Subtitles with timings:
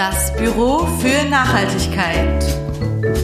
[0.00, 2.42] Das Büro für Nachhaltigkeit.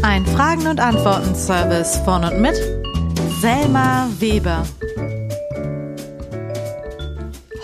[0.03, 2.55] Ein Fragen- und Antworten-Service von und mit
[3.41, 4.67] Selma Weber.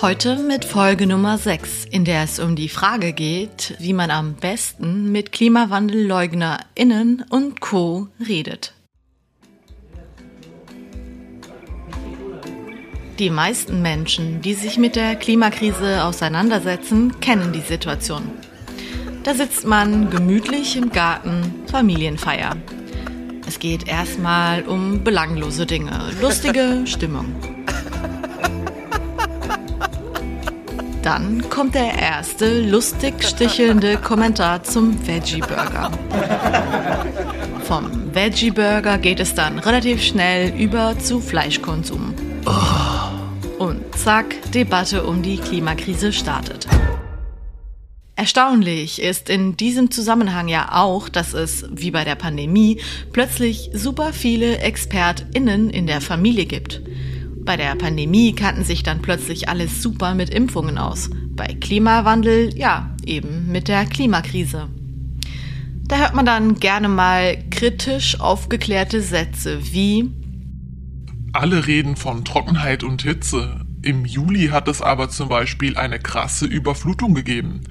[0.00, 4.32] Heute mit Folge Nummer 6, in der es um die Frage geht, wie man am
[4.32, 8.08] besten mit KlimawandelleugnerInnen und Co.
[8.26, 8.72] redet.
[13.18, 18.22] Die meisten Menschen, die sich mit der Klimakrise auseinandersetzen, kennen die Situation.
[19.24, 22.56] Da sitzt man gemütlich im Garten, Familienfeier.
[23.46, 27.26] Es geht erstmal um belanglose Dinge, lustige Stimmung.
[31.02, 35.90] Dann kommt der erste lustig stichelnde Kommentar zum Veggie Burger.
[37.64, 42.14] Vom Veggie Burger geht es dann relativ schnell über zu Fleischkonsum.
[43.58, 46.66] Und zack, Debatte um die Klimakrise startet.
[48.14, 52.80] Erstaunlich ist in diesem Zusammenhang ja auch, dass es, wie bei der Pandemie,
[53.12, 56.82] plötzlich super viele ExpertInnen in der Familie gibt.
[57.44, 61.10] Bei der Pandemie kannten sich dann plötzlich alles super mit Impfungen aus.
[61.34, 64.68] Bei Klimawandel, ja, eben mit der Klimakrise.
[65.88, 70.08] Da hört man dann gerne mal kritisch aufgeklärte Sätze wie
[71.32, 73.61] Alle reden von Trockenheit und Hitze.
[73.82, 77.62] Im Juli hat es aber zum Beispiel eine krasse Überflutung gegeben.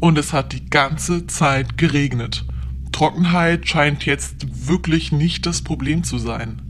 [0.00, 2.46] Und es hat die ganze Zeit geregnet.
[2.92, 6.62] Trockenheit scheint jetzt wirklich nicht das Problem zu sein.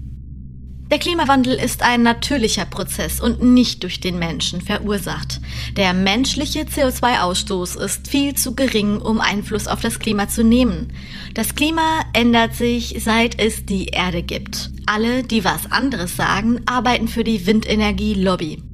[0.90, 5.40] Der Klimawandel ist ein natürlicher Prozess und nicht durch den Menschen verursacht.
[5.76, 10.92] Der menschliche CO2-Ausstoß ist viel zu gering, um Einfluss auf das Klima zu nehmen.
[11.34, 14.70] Das Klima ändert sich, seit es die Erde gibt.
[14.86, 18.67] Alle, die was anderes sagen, arbeiten für die Windenergie-Lobby.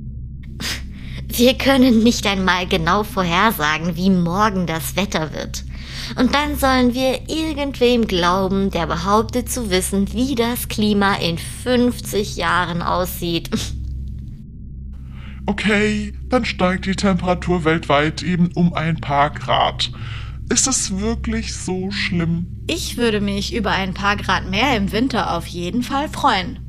[1.36, 5.64] Wir können nicht einmal genau vorhersagen, wie morgen das Wetter wird.
[6.16, 12.36] Und dann sollen wir irgendwem glauben, der behauptet zu wissen, wie das Klima in 50
[12.36, 13.50] Jahren aussieht.
[15.46, 19.90] Okay, dann steigt die Temperatur weltweit eben um ein paar Grad.
[20.48, 22.62] Ist es wirklich so schlimm?
[22.68, 26.60] Ich würde mich über ein paar Grad mehr im Winter auf jeden Fall freuen.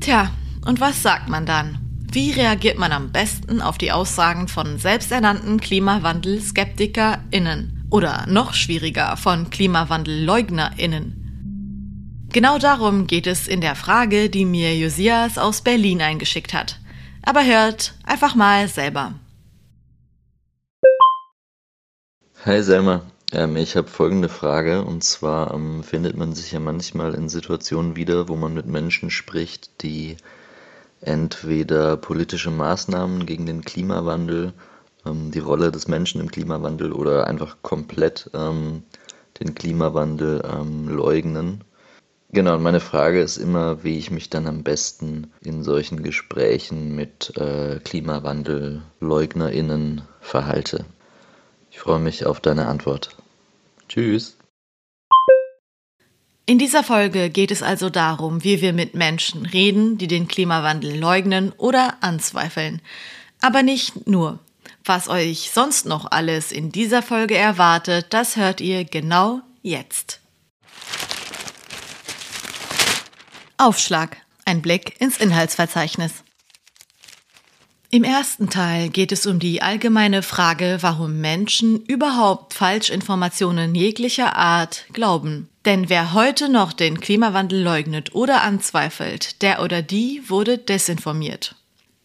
[0.00, 0.30] Tja,
[0.64, 1.81] und was sagt man dann?
[2.14, 7.86] Wie reagiert man am besten auf die Aussagen von selbsternannten Klimawandel-SkeptikerInnen?
[7.88, 12.26] Oder noch schwieriger, von KlimawandellleugnerInnen?
[12.30, 16.78] Genau darum geht es in der Frage, die mir Josias aus Berlin eingeschickt hat.
[17.22, 19.14] Aber hört einfach mal selber.
[22.44, 23.00] Hi Selma,
[23.32, 27.96] ähm, ich habe folgende Frage und zwar ähm, findet man sich ja manchmal in Situationen
[27.96, 30.18] wieder, wo man mit Menschen spricht, die
[31.02, 34.52] entweder politische Maßnahmen gegen den Klimawandel,
[35.04, 38.82] ähm, die Rolle des Menschen im Klimawandel oder einfach komplett ähm,
[39.40, 41.64] den Klimawandel ähm, leugnen.
[42.30, 46.96] Genau, und meine Frage ist immer, wie ich mich dann am besten in solchen Gesprächen
[46.96, 50.86] mit äh, KlimawandellleugnerInnen verhalte.
[51.70, 53.14] Ich freue mich auf deine Antwort.
[53.88, 54.38] Tschüss.
[56.44, 60.98] In dieser Folge geht es also darum, wie wir mit Menschen reden, die den Klimawandel
[60.98, 62.82] leugnen oder anzweifeln.
[63.40, 64.40] Aber nicht nur.
[64.84, 70.20] Was euch sonst noch alles in dieser Folge erwartet, das hört ihr genau jetzt.
[73.56, 74.16] Aufschlag.
[74.44, 76.24] Ein Blick ins Inhaltsverzeichnis.
[77.90, 84.86] Im ersten Teil geht es um die allgemeine Frage, warum Menschen überhaupt Falschinformationen jeglicher Art
[84.92, 85.48] glauben.
[85.64, 91.54] Denn wer heute noch den Klimawandel leugnet oder anzweifelt, der oder die wurde desinformiert.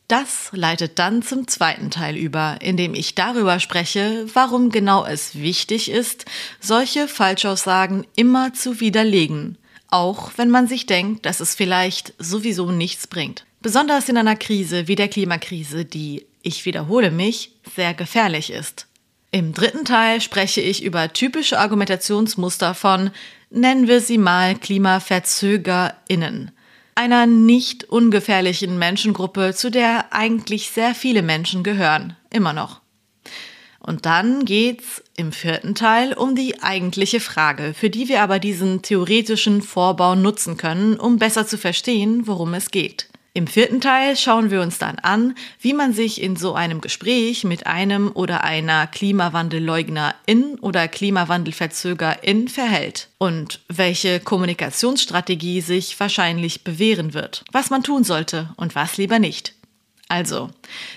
[0.08, 5.36] Das leitet dann zum zweiten Teil über, in dem ich darüber spreche, warum genau es
[5.36, 6.26] wichtig ist,
[6.62, 9.58] solche Falschaussagen immer zu widerlegen,
[9.90, 13.46] auch wenn man sich denkt, dass es vielleicht sowieso nichts bringt.
[13.62, 18.88] Besonders in einer Krise wie der Klimakrise, die, ich wiederhole mich, sehr gefährlich ist.
[19.32, 23.12] Im dritten Teil spreche ich über typische Argumentationsmuster von,
[23.50, 26.52] nennen wir sie mal KlimaverzögerInnen,
[26.96, 32.82] einer nicht ungefährlichen Menschengruppe, zu der eigentlich sehr viele Menschen gehören, immer noch.
[33.80, 38.82] Und dann geht's im vierten Teil um die eigentliche Frage, für die wir aber diesen
[38.82, 43.08] theoretischen Vorbau nutzen können, um besser zu verstehen, worum es geht.
[43.38, 47.44] Im vierten Teil schauen wir uns dann an, wie man sich in so einem Gespräch
[47.44, 57.46] mit einem oder einer Klimawandelleugnerin oder Klimawandelverzögerin verhält und welche Kommunikationsstrategie sich wahrscheinlich bewähren wird,
[57.52, 59.54] was man tun sollte und was lieber nicht.
[60.10, 60.50] Also,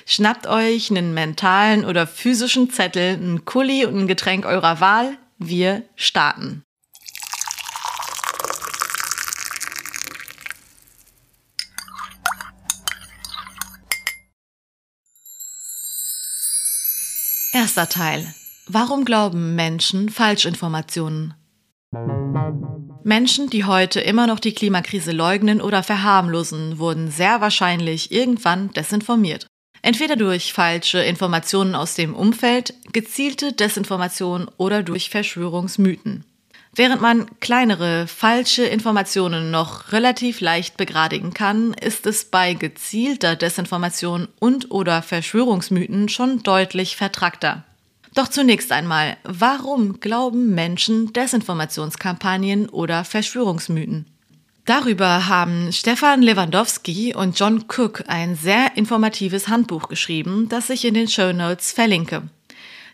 [0.06, 5.18] schnappt euch einen mentalen oder physischen Zettel, einen Kuli und ein Getränk eurer Wahl.
[5.36, 6.62] Wir starten.
[17.52, 18.32] Erster Teil.
[18.68, 21.34] Warum glauben Menschen Falschinformationen?
[23.02, 29.46] Menschen, die heute immer noch die Klimakrise leugnen oder verharmlosen, wurden sehr wahrscheinlich irgendwann desinformiert.
[29.82, 36.24] Entweder durch falsche Informationen aus dem Umfeld, gezielte Desinformation oder durch Verschwörungsmythen.
[36.72, 44.28] Während man kleinere, falsche Informationen noch relativ leicht begradigen kann, ist es bei gezielter Desinformation
[44.38, 47.64] und oder Verschwörungsmythen schon deutlich vertrackter.
[48.14, 54.06] Doch zunächst einmal, warum glauben Menschen Desinformationskampagnen oder Verschwörungsmythen?
[54.64, 60.94] Darüber haben Stefan Lewandowski und John Cook ein sehr informatives Handbuch geschrieben, das ich in
[60.94, 62.22] den Show Notes verlinke.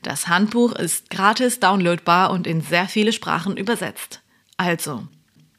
[0.06, 4.20] Das Handbuch ist gratis downloadbar und in sehr viele Sprachen übersetzt.
[4.56, 5.02] Also,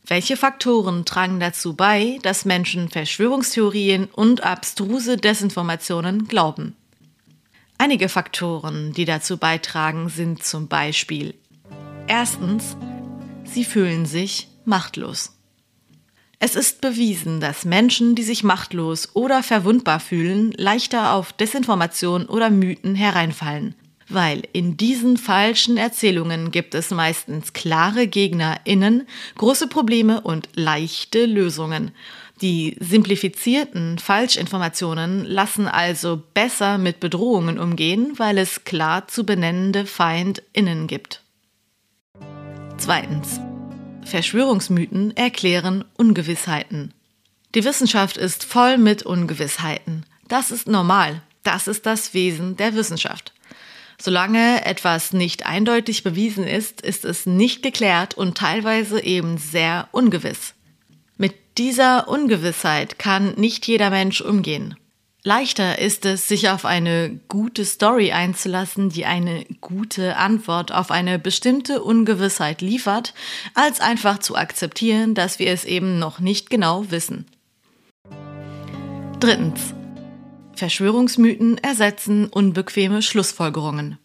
[0.05, 6.77] welche Faktoren tragen dazu bei, dass Menschen Verschwörungstheorien und abstruse Desinformationen glauben?
[7.77, 11.33] Einige Faktoren, die dazu beitragen, sind zum Beispiel
[12.07, 12.77] erstens,
[13.43, 15.33] sie fühlen sich machtlos.
[16.39, 22.49] Es ist bewiesen, dass Menschen, die sich machtlos oder verwundbar fühlen, leichter auf Desinformation oder
[22.49, 23.75] Mythen hereinfallen
[24.09, 31.91] weil in diesen falschen Erzählungen gibt es meistens klare GegnerInnen, große Probleme und leichte Lösungen.
[32.41, 40.87] Die simplifizierten Falschinformationen lassen also besser mit Bedrohungen umgehen, weil es klar zu benennende FeindInnen
[40.87, 41.23] gibt.
[42.77, 43.39] Zweitens.
[44.05, 46.93] Verschwörungsmythen erklären Ungewissheiten.
[47.55, 50.05] Die Wissenschaft ist voll mit Ungewissheiten.
[50.27, 51.21] Das ist normal.
[51.43, 53.33] Das ist das Wesen der Wissenschaft.
[53.99, 60.53] Solange etwas nicht eindeutig bewiesen ist, ist es nicht geklärt und teilweise eben sehr ungewiss.
[61.17, 64.75] Mit dieser Ungewissheit kann nicht jeder Mensch umgehen.
[65.23, 71.19] Leichter ist es, sich auf eine gute Story einzulassen, die eine gute Antwort auf eine
[71.19, 73.13] bestimmte Ungewissheit liefert,
[73.55, 77.25] als einfach zu akzeptieren, dass wir es eben noch nicht genau wissen.
[79.19, 79.73] Drittens.
[80.57, 83.97] Verschwörungsmythen ersetzen unbequeme Schlussfolgerungen.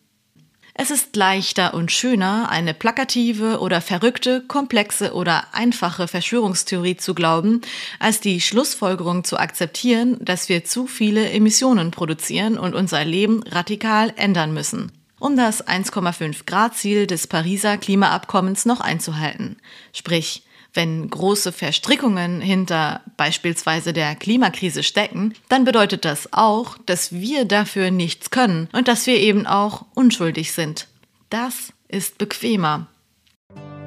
[0.75, 7.61] Es ist leichter und schöner, eine plakative oder verrückte, komplexe oder einfache Verschwörungstheorie zu glauben,
[7.99, 14.15] als die Schlussfolgerung zu akzeptieren, dass wir zu viele Emissionen produzieren und unser Leben radikal
[14.17, 19.59] ändern müssen, um das 1,5 Grad Ziel des Pariser Klimaabkommens noch einzuhalten.
[19.93, 20.43] Sprich,
[20.75, 27.91] wenn große Verstrickungen hinter beispielsweise der Klimakrise stecken, dann bedeutet das auch, dass wir dafür
[27.91, 30.89] nichts können und dass wir eben auch unschuldig sind.
[31.31, 32.87] Das ist bequemer.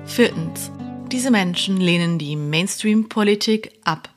[0.06, 0.72] Viertens.
[1.12, 4.10] Diese Menschen lehnen die Mainstream-Politik ab.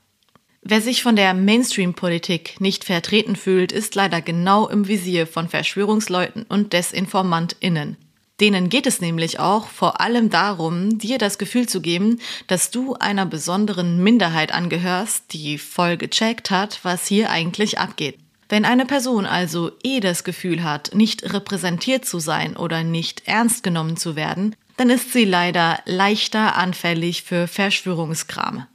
[0.62, 6.44] Wer sich von der Mainstream-Politik nicht vertreten fühlt, ist leider genau im Visier von Verschwörungsleuten
[6.48, 7.96] und DesinformantInnen.
[8.40, 12.94] Denen geht es nämlich auch vor allem darum, dir das Gefühl zu geben, dass du
[12.94, 18.18] einer besonderen Minderheit angehörst, die voll gecheckt hat, was hier eigentlich abgeht.
[18.48, 23.62] Wenn eine Person also eh das Gefühl hat, nicht repräsentiert zu sein oder nicht ernst
[23.62, 28.66] genommen zu werden, dann ist sie leider leichter anfällig für Verschwörungskram.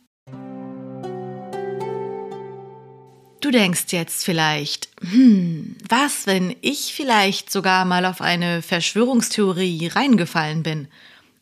[3.54, 10.90] Denkst jetzt vielleicht, hm, was, wenn ich vielleicht sogar mal auf eine Verschwörungstheorie reingefallen bin?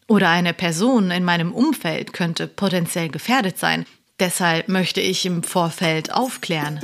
[0.08, 3.86] Oder eine Person in meinem Umfeld könnte potenziell gefährdet sein.
[4.20, 6.80] Deshalb möchte ich im Vorfeld aufklären.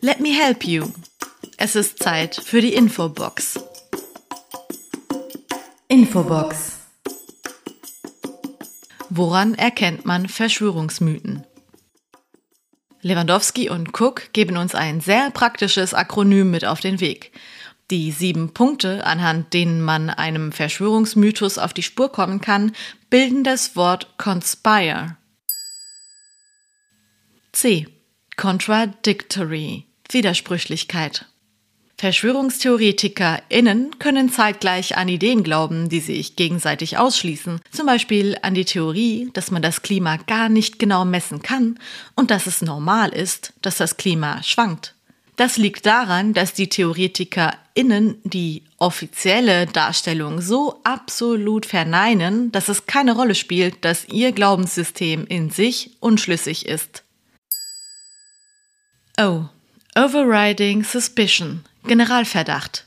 [0.00, 0.86] Let me help you.
[1.56, 3.58] Es ist Zeit für die Infobox.
[5.88, 6.72] Infobox.
[9.08, 11.44] Woran erkennt man Verschwörungsmythen?
[13.06, 17.30] Lewandowski und Cook geben uns ein sehr praktisches Akronym mit auf den Weg.
[17.92, 22.72] Die sieben Punkte, anhand denen man einem Verschwörungsmythos auf die Spur kommen kann,
[23.08, 25.16] bilden das Wort conspire.
[27.52, 27.86] C.
[28.36, 29.84] Contradictory.
[30.10, 31.26] Widersprüchlichkeit.
[31.98, 37.62] VerschwörungstheoretikerInnen können zeitgleich an Ideen glauben, die sich gegenseitig ausschließen.
[37.70, 41.78] Zum Beispiel an die Theorie, dass man das Klima gar nicht genau messen kann
[42.14, 44.94] und dass es normal ist, dass das Klima schwankt.
[45.36, 53.14] Das liegt daran, dass die TheoretikerInnen die offizielle Darstellung so absolut verneinen, dass es keine
[53.14, 57.04] Rolle spielt, dass ihr Glaubenssystem in sich unschlüssig ist.
[59.18, 59.44] Oh,
[59.98, 62.86] Overriding Suspicion, Generalverdacht.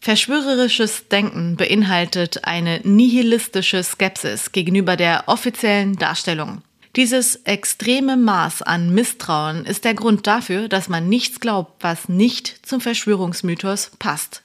[0.00, 6.62] Verschwörerisches Denken beinhaltet eine nihilistische Skepsis gegenüber der offiziellen Darstellung.
[6.96, 12.66] Dieses extreme Maß an Misstrauen ist der Grund dafür, dass man nichts glaubt, was nicht
[12.66, 14.42] zum Verschwörungsmythos passt.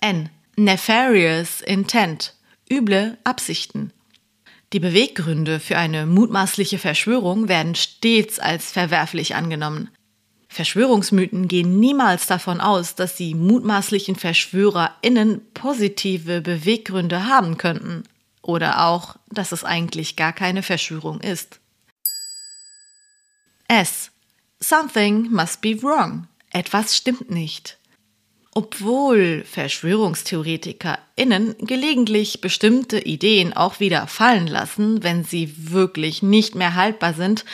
[0.00, 0.30] N.
[0.56, 2.34] Nefarious Intent.
[2.70, 3.92] Üble Absichten.
[4.72, 9.90] Die Beweggründe für eine mutmaßliche Verschwörung werden stets als verwerflich angenommen.
[10.52, 18.02] Verschwörungsmythen gehen niemals davon aus, dass die mutmaßlichen VerschwörerInnen positive Beweggründe haben könnten.
[18.42, 21.60] Oder auch, dass es eigentlich gar keine Verschwörung ist.
[23.68, 24.10] S.
[24.58, 26.26] Something must be wrong.
[26.50, 27.78] Etwas stimmt nicht.
[28.52, 37.14] Obwohl VerschwörungstheoretikerInnen gelegentlich bestimmte Ideen auch wieder fallen lassen, wenn sie wirklich nicht mehr haltbar
[37.14, 37.44] sind,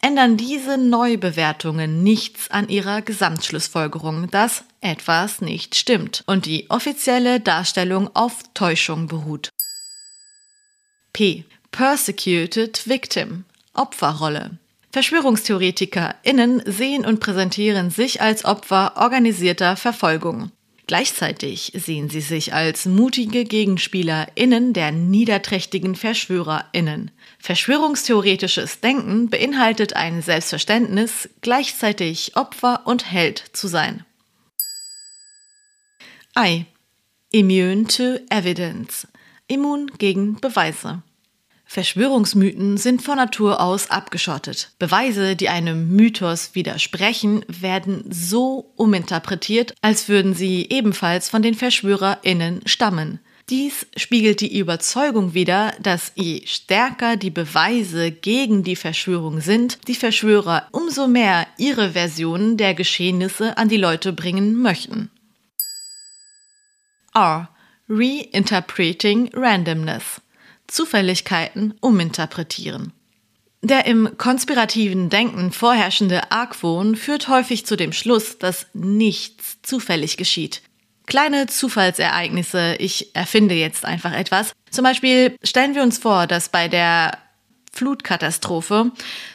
[0.00, 8.14] ändern diese Neubewertungen nichts an ihrer Gesamtschlussfolgerung, dass etwas nicht stimmt und die offizielle Darstellung
[8.14, 9.50] auf Täuschung beruht.
[11.12, 11.44] P.
[11.72, 14.58] Persecuted Victim Opferrolle
[14.94, 20.52] VerschwörungstheoretikerInnen sehen und präsentieren sich als Opfer organisierter Verfolgung.
[20.86, 27.10] Gleichzeitig sehen sie sich als mutige GegenspielerInnen der niederträchtigen VerschwörerInnen.
[27.40, 34.04] Verschwörungstheoretisches Denken beinhaltet ein Selbstverständnis, gleichzeitig Opfer und Held zu sein.
[36.38, 36.66] I.
[37.32, 39.08] Immune to Evidence.
[39.48, 41.02] Immun gegen Beweise.
[41.74, 44.70] Verschwörungsmythen sind von Natur aus abgeschottet.
[44.78, 52.60] Beweise, die einem Mythos widersprechen, werden so uminterpretiert, als würden sie ebenfalls von den Verschwörerinnen
[52.64, 53.18] stammen.
[53.50, 59.96] Dies spiegelt die Überzeugung wider, dass je stärker die Beweise gegen die Verschwörung sind, die
[59.96, 65.10] Verschwörer umso mehr ihre Versionen der Geschehnisse an die Leute bringen möchten.
[67.12, 67.48] R.
[67.88, 70.20] Reinterpreting Randomness
[70.74, 72.92] Zufälligkeiten uminterpretieren.
[73.62, 80.62] Der im konspirativen Denken vorherrschende Argwohn führt häufig zu dem Schluss, dass nichts zufällig geschieht.
[81.06, 84.52] Kleine Zufallsereignisse, ich erfinde jetzt einfach etwas.
[84.70, 87.18] Zum Beispiel stellen wir uns vor, dass bei der
[87.72, 88.90] Flutkatastrophe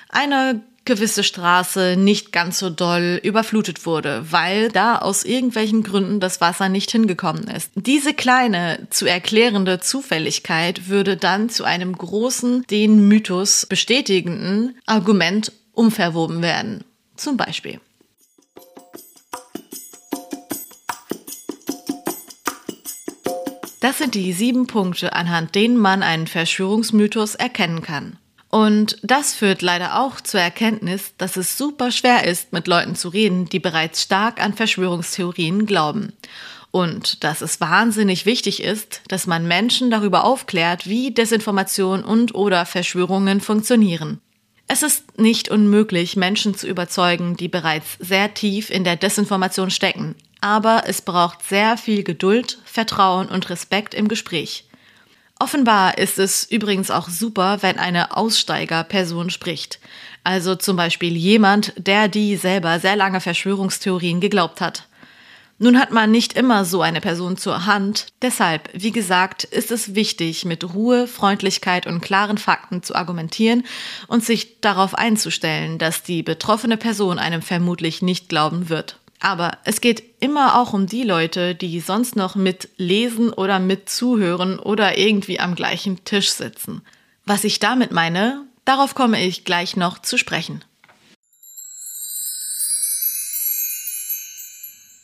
[0.09, 6.41] eine gewisse Straße nicht ganz so doll überflutet wurde, weil da aus irgendwelchen Gründen das
[6.41, 7.71] Wasser nicht hingekommen ist.
[7.75, 16.41] Diese kleine zu erklärende Zufälligkeit würde dann zu einem großen, den Mythos bestätigenden Argument umverwoben
[16.41, 16.83] werden.
[17.15, 17.79] Zum Beispiel.
[23.81, 28.17] Das sind die sieben Punkte, anhand denen man einen Verschwörungsmythos erkennen kann.
[28.49, 33.09] Und das führt leider auch zur Erkenntnis, dass es super schwer ist, mit Leuten zu
[33.09, 36.13] reden, die bereits stark an Verschwörungstheorien glauben.
[36.71, 42.65] Und dass es wahnsinnig wichtig ist, dass man Menschen darüber aufklärt, wie Desinformation und oder
[42.65, 44.19] Verschwörungen funktionieren.
[44.67, 50.15] Es ist nicht unmöglich, Menschen zu überzeugen, die bereits sehr tief in der Desinformation stecken.
[50.41, 54.68] Aber es braucht sehr viel Geduld, Vertrauen und Respekt im Gespräch.
[55.41, 59.79] Offenbar ist es übrigens auch super, wenn eine Aussteigerperson spricht.
[60.25, 64.89] Also zum Beispiel jemand, der die selber sehr lange Verschwörungstheorien geglaubt hat.
[65.57, 69.93] Nun hat man nicht immer so eine Person zur Hand, deshalb, wie gesagt, ist es
[69.93, 73.63] wichtig, mit Ruhe, Freundlichkeit und klaren Fakten zu argumentieren
[74.07, 78.98] und sich darauf einzustellen, dass die betroffene Person einem vermutlich nicht glauben wird.
[79.19, 83.89] Aber es geht immer auch um die Leute, die sonst noch mit lesen oder mit
[83.89, 86.81] zuhören oder irgendwie am gleichen Tisch sitzen.
[87.25, 90.63] Was ich damit meine, darauf komme ich gleich noch zu sprechen.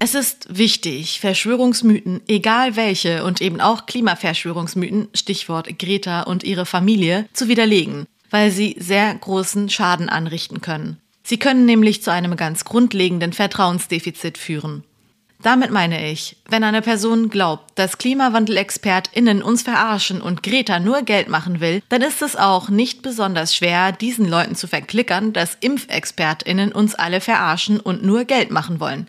[0.00, 7.28] Es ist wichtig, Verschwörungsmythen, egal welche und eben auch Klimaverschwörungsmythen, Stichwort Greta und ihre Familie,
[7.32, 10.98] zu widerlegen, weil sie sehr großen Schaden anrichten können.
[11.24, 14.84] Sie können nämlich zu einem ganz grundlegenden Vertrauensdefizit führen.
[15.42, 21.28] Damit meine ich, wenn eine Person glaubt, dass KlimawandelexpertInnen uns verarschen und Greta nur Geld
[21.28, 26.72] machen will, dann ist es auch nicht besonders schwer, diesen Leuten zu verklickern, dass ImpfexpertInnen
[26.72, 29.08] uns alle verarschen und nur Geld machen wollen.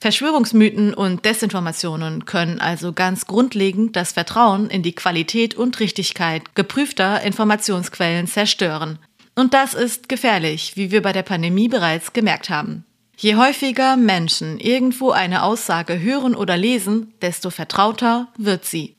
[0.00, 7.20] Verschwörungsmythen und Desinformationen können also ganz grundlegend das Vertrauen in die Qualität und Richtigkeit geprüfter
[7.20, 8.98] Informationsquellen zerstören.
[9.34, 12.84] Und das ist gefährlich, wie wir bei der Pandemie bereits gemerkt haben.
[13.18, 18.96] Je häufiger Menschen irgendwo eine Aussage hören oder lesen, desto vertrauter wird sie.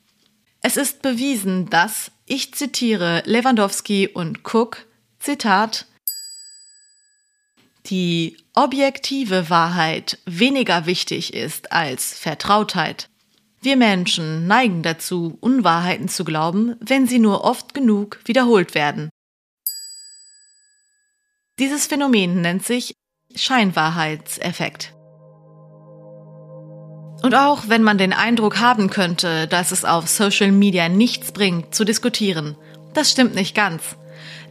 [0.62, 4.86] Es ist bewiesen, dass, ich zitiere Lewandowski und Cook,
[5.20, 5.88] Zitat,
[7.86, 13.10] die objektive Wahrheit weniger wichtig ist als Vertrautheit.
[13.62, 19.10] Wir Menschen neigen dazu, Unwahrheiten zu glauben, wenn sie nur oft genug wiederholt werden.
[21.60, 22.96] Dieses Phänomen nennt sich
[23.36, 24.94] Scheinwahrheitseffekt.
[27.22, 31.76] Und auch wenn man den Eindruck haben könnte, dass es auf Social Media nichts bringt,
[31.76, 32.58] zu diskutieren,
[32.96, 33.96] das stimmt nicht ganz.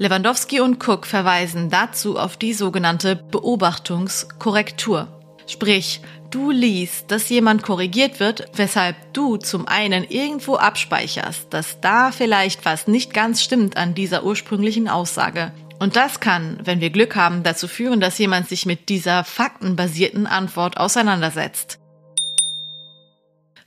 [0.01, 5.09] Lewandowski und Cook verweisen dazu auf die sogenannte Beobachtungskorrektur.
[5.47, 12.13] Sprich, du liest, dass jemand korrigiert wird, weshalb du zum einen irgendwo abspeicherst, dass da
[12.13, 15.53] vielleicht was nicht ganz stimmt an dieser ursprünglichen Aussage.
[15.79, 20.27] Und das kann, wenn wir Glück haben, dazu führen, dass jemand sich mit dieser faktenbasierten
[20.27, 21.79] Antwort auseinandersetzt.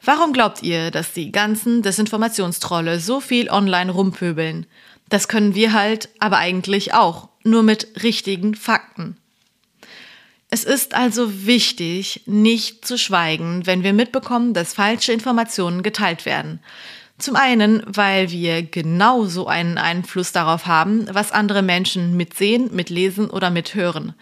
[0.06, 4.66] Warum glaubt ihr, dass die ganzen Desinformationstrolle so viel online rumpöbeln?
[5.14, 9.16] Das können wir halt aber eigentlich auch, nur mit richtigen Fakten.
[10.50, 16.62] Es ist also wichtig, nicht zu schweigen, wenn wir mitbekommen, dass falsche Informationen geteilt werden.
[17.20, 23.52] Zum einen, weil wir genauso einen Einfluss darauf haben, was andere Menschen mitsehen, mitlesen oder
[23.52, 24.16] mithören.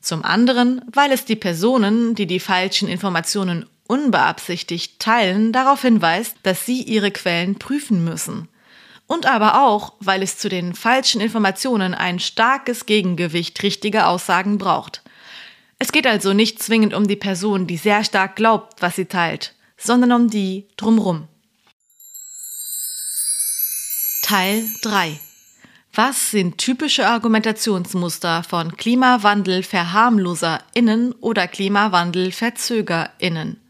[0.00, 6.64] Zum anderen, weil es die Personen, die die falschen Informationen unbeabsichtigt teilen, darauf hinweist, dass
[6.64, 8.46] sie ihre Quellen prüfen müssen
[9.06, 15.02] und aber auch, weil es zu den falschen Informationen ein starkes Gegengewicht richtiger Aussagen braucht.
[15.78, 19.54] Es geht also nicht zwingend um die Person, die sehr stark glaubt, was sie teilt,
[19.76, 21.28] sondern um die drumrum.
[24.22, 25.20] Teil 3
[25.94, 33.60] Was sind typische Argumentationsmuster von Klimawandel-VerharmloserInnen oder Klimawandel-VerzögerInnen?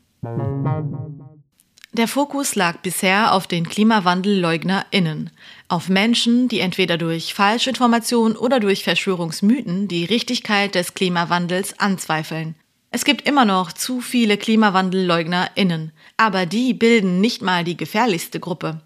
[1.96, 5.30] Der Fokus lag bisher auf den KlimawandelleugnerInnen,
[5.68, 12.54] auf Menschen, die entweder durch Falschinformation oder durch Verschwörungsmythen die Richtigkeit des Klimawandels anzweifeln.
[12.90, 18.82] Es gibt immer noch zu viele KlimawandelleugnerInnen, aber die bilden nicht mal die gefährlichste Gruppe.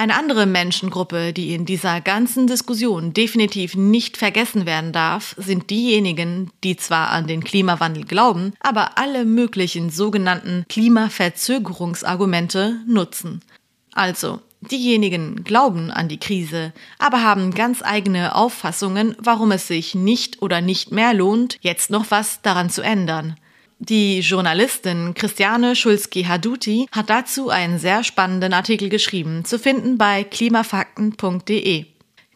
[0.00, 6.52] Eine andere Menschengruppe, die in dieser ganzen Diskussion definitiv nicht vergessen werden darf, sind diejenigen,
[6.62, 13.40] die zwar an den Klimawandel glauben, aber alle möglichen sogenannten Klimaverzögerungsargumente nutzen.
[13.92, 20.40] Also, diejenigen glauben an die Krise, aber haben ganz eigene Auffassungen, warum es sich nicht
[20.40, 23.34] oder nicht mehr lohnt, jetzt noch was daran zu ändern.
[23.80, 31.86] Die Journalistin Christiane Schulski-Haduti hat dazu einen sehr spannenden Artikel geschrieben, zu finden bei klimafakten.de.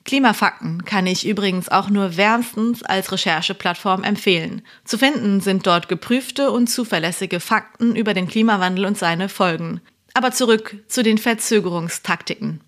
[0.05, 4.63] Klimafakten kann ich übrigens auch nur wärmstens als Rechercheplattform empfehlen.
[4.85, 9.81] Zu finden sind dort geprüfte und zuverlässige Fakten über den Klimawandel und seine Folgen.
[10.15, 12.61] Aber zurück zu den Verzögerungstaktiken.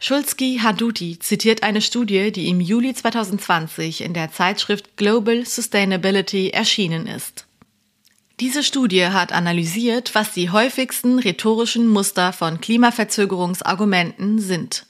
[0.00, 7.06] Schulski Haduti zitiert eine Studie, die im Juli 2020 in der Zeitschrift Global Sustainability erschienen
[7.06, 7.46] ist.
[8.40, 14.86] Diese Studie hat analysiert, was die häufigsten rhetorischen Muster von Klimaverzögerungsargumenten sind.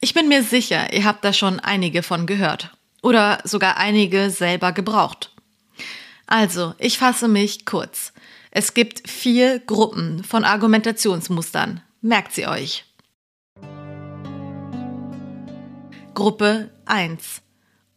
[0.00, 4.72] Ich bin mir sicher, ihr habt da schon einige von gehört oder sogar einige selber
[4.72, 5.30] gebraucht.
[6.26, 8.14] Also, ich fasse mich kurz.
[8.50, 11.82] Es gibt vier Gruppen von Argumentationsmustern.
[12.00, 12.86] Merkt sie euch.
[16.14, 17.42] Gruppe 1.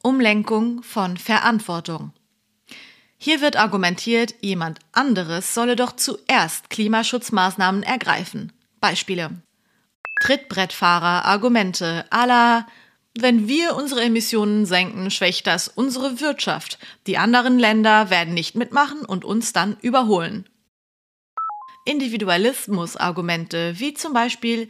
[0.03, 2.11] Umlenkung von Verantwortung.
[3.21, 8.53] Hier wird argumentiert, jemand anderes solle doch zuerst Klimaschutzmaßnahmen ergreifen.
[8.79, 9.31] Beispiele.
[10.21, 12.65] Trittbrettfahrer Argumente à la
[13.21, 16.79] wenn wir unsere Emissionen senken, schwächt das unsere Wirtschaft.
[17.07, 20.45] Die anderen Länder werden nicht mitmachen und uns dann überholen.
[21.85, 24.69] Individualismus-Argumente, wie zum Beispiel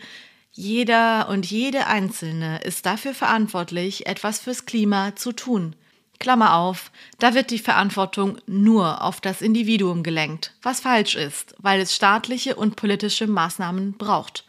[0.51, 5.75] jeder und jede Einzelne ist dafür verantwortlich, etwas fürs Klima zu tun.
[6.19, 11.79] Klammer auf, da wird die Verantwortung nur auf das Individuum gelenkt, was falsch ist, weil
[11.79, 14.43] es staatliche und politische Maßnahmen braucht.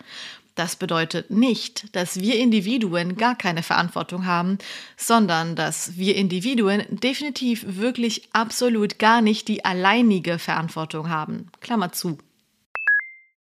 [0.57, 4.59] Das bedeutet nicht, dass wir Individuen gar keine Verantwortung haben,
[4.97, 11.47] sondern dass wir Individuen definitiv wirklich absolut gar nicht die alleinige Verantwortung haben.
[11.61, 12.19] Klammer zu.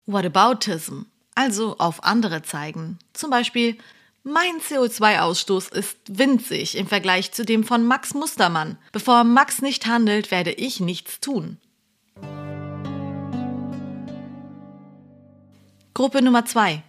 [0.05, 1.01] Whataboutism,
[1.35, 2.97] also auf andere zeigen.
[3.13, 3.77] Zum Beispiel,
[4.23, 8.77] mein CO2-Ausstoß ist winzig im Vergleich zu dem von Max Mustermann.
[8.91, 11.57] Bevor Max nicht handelt, werde ich nichts tun.
[15.93, 16.81] Gruppe Nummer 2.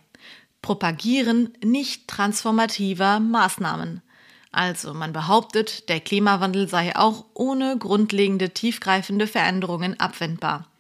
[0.63, 4.01] Propagieren nicht transformativer Maßnahmen.
[4.51, 10.71] Also man behauptet, der Klimawandel sei auch ohne grundlegende tiefgreifende Veränderungen abwendbar.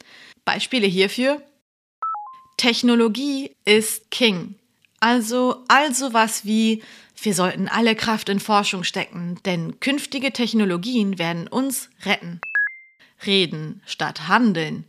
[0.44, 1.42] Beispiele hierfür
[2.56, 4.54] Technologie ist King.
[5.04, 6.82] Also all sowas wie
[7.20, 12.40] wir sollten alle Kraft in Forschung stecken, denn künftige Technologien werden uns retten.
[13.26, 14.84] Reden statt handeln.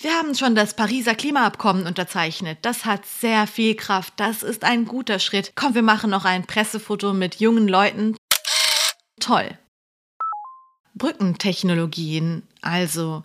[0.00, 2.58] Wir haben schon das Pariser Klimaabkommen unterzeichnet.
[2.62, 4.14] Das hat sehr viel Kraft.
[4.16, 5.52] Das ist ein guter Schritt.
[5.54, 8.16] Komm, wir machen noch ein Pressefoto mit jungen Leuten.
[9.20, 9.56] Toll.
[10.94, 13.22] Brückentechnologien, also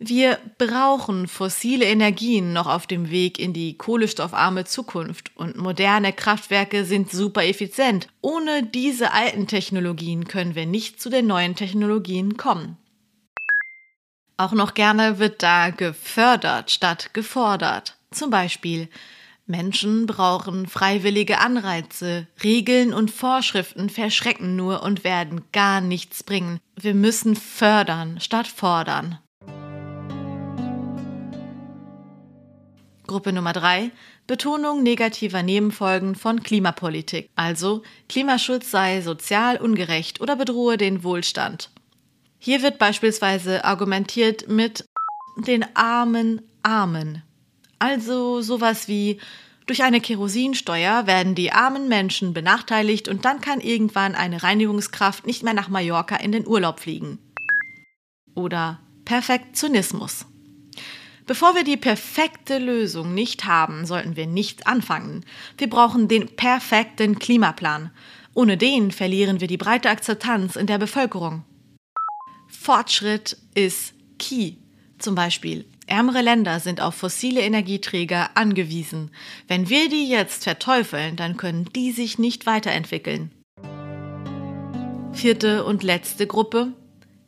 [0.00, 6.84] wir brauchen fossile Energien noch auf dem Weg in die kohlestoffarme Zukunft und moderne Kraftwerke
[6.84, 8.06] sind super effizient.
[8.20, 12.76] Ohne diese alten Technologien können wir nicht zu den neuen Technologien kommen.
[14.36, 17.96] Auch noch gerne wird da gefördert statt gefordert.
[18.12, 18.88] Zum Beispiel
[19.46, 22.28] Menschen brauchen freiwillige Anreize.
[22.44, 26.60] Regeln und Vorschriften verschrecken nur und werden gar nichts bringen.
[26.76, 29.18] Wir müssen fördern statt fordern.
[33.08, 33.90] Gruppe Nummer drei
[34.28, 37.28] Betonung negativer Nebenfolgen von Klimapolitik.
[37.34, 41.70] Also Klimaschutz sei sozial ungerecht oder bedrohe den Wohlstand.
[42.38, 44.84] Hier wird beispielsweise argumentiert mit
[45.36, 47.22] den armen Armen.
[47.80, 49.18] Also sowas wie
[49.66, 55.42] durch eine Kerosinsteuer werden die armen Menschen benachteiligt und dann kann irgendwann eine Reinigungskraft nicht
[55.42, 57.18] mehr nach Mallorca in den Urlaub fliegen.
[58.34, 60.26] Oder Perfektionismus.
[61.28, 65.26] Bevor wir die perfekte Lösung nicht haben, sollten wir nicht anfangen.
[65.58, 67.90] Wir brauchen den perfekten Klimaplan.
[68.32, 71.44] Ohne den verlieren wir die breite Akzeptanz in der Bevölkerung.
[72.48, 74.54] Fortschritt ist key.
[74.98, 79.10] Zum Beispiel, ärmere Länder sind auf fossile Energieträger angewiesen.
[79.48, 83.32] Wenn wir die jetzt verteufeln, dann können die sich nicht weiterentwickeln.
[85.12, 86.72] Vierte und letzte Gruppe.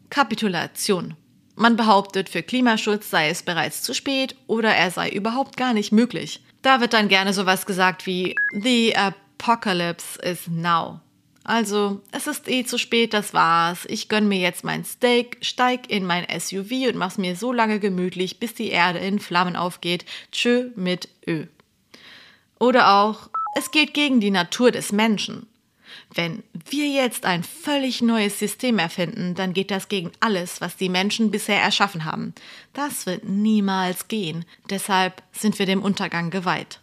[0.08, 1.16] Kapitulation.
[1.60, 5.92] Man behauptet, für Klimaschutz sei es bereits zu spät oder er sei überhaupt gar nicht
[5.92, 6.40] möglich.
[6.62, 11.00] Da wird dann gerne sowas gesagt wie The Apocalypse is now.
[11.44, 13.84] Also, es ist eh zu spät, das war's.
[13.90, 17.78] Ich gönn mir jetzt mein Steak, steig in mein SUV und mach's mir so lange
[17.78, 20.06] gemütlich, bis die Erde in Flammen aufgeht.
[20.32, 21.44] Tschö mit Ö.
[22.58, 25.46] Oder auch, es geht gegen die Natur des Menschen.
[26.14, 30.88] Wenn wir jetzt ein völlig neues System erfinden, dann geht das gegen alles, was die
[30.88, 32.34] Menschen bisher erschaffen haben.
[32.72, 34.44] Das wird niemals gehen.
[34.70, 36.80] Deshalb sind wir dem Untergang geweiht.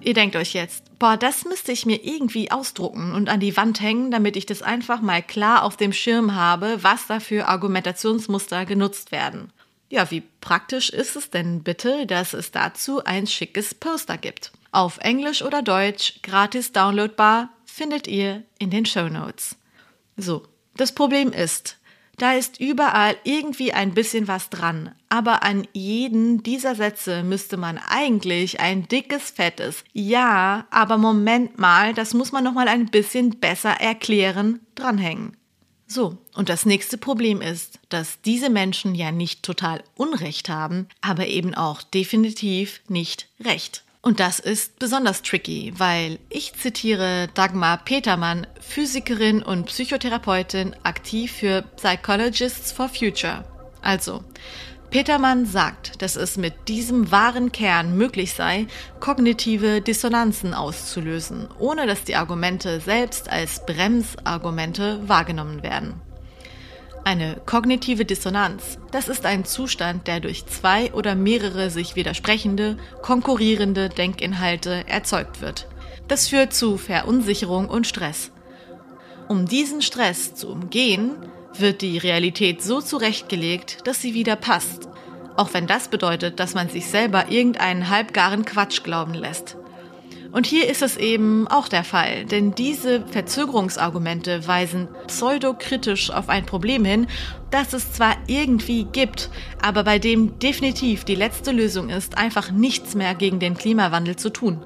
[0.00, 3.80] Ihr denkt euch jetzt, boah, das müsste ich mir irgendwie ausdrucken und an die Wand
[3.80, 8.66] hängen, damit ich das einfach mal klar auf dem Schirm habe, was da für Argumentationsmuster
[8.66, 9.50] genutzt werden.
[9.88, 14.52] Ja, wie praktisch ist es denn bitte, dass es dazu ein schickes Poster gibt?
[14.74, 19.54] Auf Englisch oder Deutsch, gratis downloadbar, findet ihr in den Show Notes.
[20.16, 21.78] So, das Problem ist,
[22.16, 27.78] da ist überall irgendwie ein bisschen was dran, aber an jeden dieser Sätze müsste man
[27.78, 33.38] eigentlich ein dickes, fettes Ja, aber Moment mal, das muss man noch mal ein bisschen
[33.38, 35.36] besser erklären, dranhängen.
[35.86, 41.28] So, und das nächste Problem ist, dass diese Menschen ja nicht total Unrecht haben, aber
[41.28, 43.84] eben auch definitiv nicht Recht.
[44.04, 51.62] Und das ist besonders tricky, weil ich zitiere Dagmar Petermann, Physikerin und Psychotherapeutin, aktiv für
[51.76, 53.46] Psychologists for Future.
[53.80, 54.22] Also,
[54.90, 58.66] Petermann sagt, dass es mit diesem wahren Kern möglich sei,
[59.00, 66.02] kognitive Dissonanzen auszulösen, ohne dass die Argumente selbst als Bremsargumente wahrgenommen werden.
[67.06, 73.90] Eine kognitive Dissonanz, das ist ein Zustand, der durch zwei oder mehrere sich widersprechende, konkurrierende
[73.90, 75.68] Denkinhalte erzeugt wird.
[76.08, 78.30] Das führt zu Verunsicherung und Stress.
[79.28, 81.12] Um diesen Stress zu umgehen,
[81.58, 84.88] wird die Realität so zurechtgelegt, dass sie wieder passt.
[85.36, 89.56] auch wenn das bedeutet, dass man sich selber irgendeinen halbgaren Quatsch glauben lässt.
[90.34, 96.44] Und hier ist es eben auch der Fall, denn diese Verzögerungsargumente weisen pseudokritisch auf ein
[96.44, 97.06] Problem hin,
[97.52, 99.30] das es zwar irgendwie gibt,
[99.62, 104.28] aber bei dem definitiv die letzte Lösung ist, einfach nichts mehr gegen den Klimawandel zu
[104.28, 104.60] tun.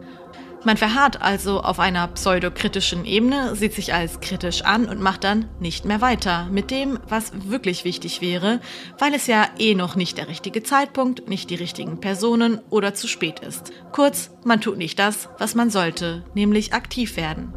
[0.65, 5.49] Man verharrt also auf einer pseudokritischen Ebene, sieht sich als kritisch an und macht dann
[5.61, 8.61] nicht mehr weiter mit dem, was wirklich wichtig wäre,
[8.99, 13.07] weil es ja eh noch nicht der richtige Zeitpunkt, nicht die richtigen Personen oder zu
[13.07, 13.73] spät ist.
[13.93, 17.55] Kurz, man tut nicht das, was man sollte, nämlich aktiv werden.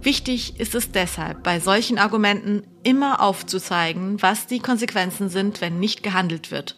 [0.00, 6.04] Wichtig ist es deshalb, bei solchen Argumenten immer aufzuzeigen, was die Konsequenzen sind, wenn nicht
[6.04, 6.76] gehandelt wird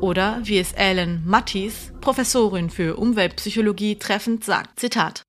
[0.00, 5.24] oder wie es Ellen Mattis, Professorin für Umweltpsychologie, treffend sagt, Zitat.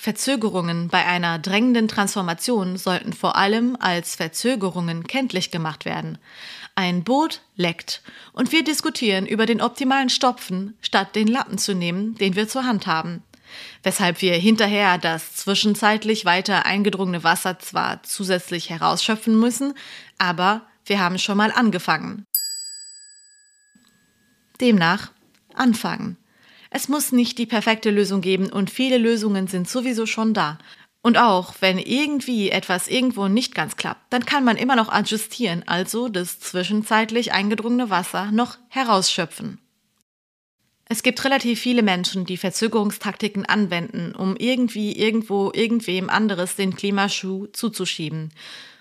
[0.00, 6.16] Verzögerungen bei einer drängenden Transformation sollten vor allem als Verzögerungen kenntlich gemacht werden.
[6.74, 8.00] Ein Boot leckt
[8.32, 12.64] und wir diskutieren über den optimalen Stopfen, statt den Lappen zu nehmen, den wir zur
[12.64, 13.22] Hand haben.
[13.82, 19.74] Weshalb wir hinterher das zwischenzeitlich weiter eingedrungene Wasser zwar zusätzlich herausschöpfen müssen,
[20.16, 22.24] aber wir haben schon mal angefangen.
[24.60, 25.12] Demnach
[25.54, 26.16] anfangen.
[26.70, 30.58] Es muss nicht die perfekte Lösung geben und viele Lösungen sind sowieso schon da.
[31.02, 35.64] Und auch wenn irgendwie etwas irgendwo nicht ganz klappt, dann kann man immer noch adjustieren,
[35.66, 39.58] also das zwischenzeitlich eingedrungene Wasser noch herausschöpfen.
[40.92, 47.46] Es gibt relativ viele Menschen, die Verzögerungstaktiken anwenden, um irgendwie irgendwo irgendwem anderes den Klimaschuh
[47.46, 48.30] zuzuschieben.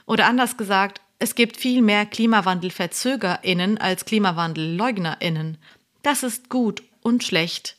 [0.08, 5.58] Oder anders gesagt, es gibt viel mehr KlimawandelverzögerInnen als KlimawandelleugnerInnen.
[6.02, 7.76] Das ist gut und schlecht.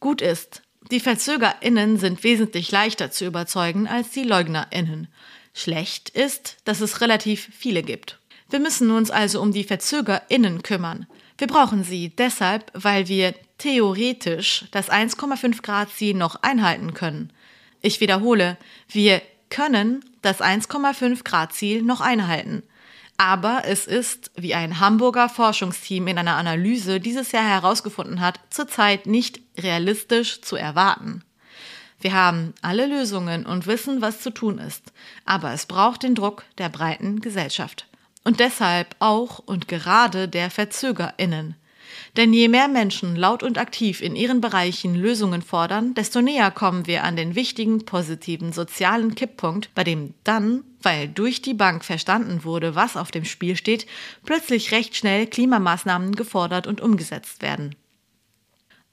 [0.00, 5.08] Gut ist, die VerzögerInnen sind wesentlich leichter zu überzeugen als die LeugnerInnen.
[5.52, 8.18] Schlecht ist, dass es relativ viele gibt.
[8.48, 11.06] Wir müssen uns also um die VerzögerInnen kümmern.
[11.36, 17.32] Wir brauchen sie deshalb, weil wir theoretisch das 1,5 Grad Ziel noch einhalten können.
[17.82, 18.56] Ich wiederhole,
[18.88, 19.20] wir
[19.50, 22.62] können das 1,5 Grad Ziel noch einhalten.
[23.18, 29.06] Aber es ist, wie ein Hamburger Forschungsteam in einer Analyse dieses Jahr herausgefunden hat, zurzeit
[29.06, 31.24] nicht realistisch zu erwarten.
[32.00, 34.92] Wir haben alle Lösungen und wissen, was zu tun ist,
[35.24, 37.86] aber es braucht den Druck der breiten Gesellschaft.
[38.22, 41.56] Und deshalb auch und gerade der Verzögerinnen.
[42.16, 46.86] Denn je mehr Menschen laut und aktiv in ihren Bereichen Lösungen fordern, desto näher kommen
[46.86, 52.44] wir an den wichtigen positiven sozialen Kipppunkt, bei dem dann, weil durch die Bank verstanden
[52.44, 53.86] wurde, was auf dem Spiel steht,
[54.24, 57.74] plötzlich recht schnell Klimamaßnahmen gefordert und umgesetzt werden.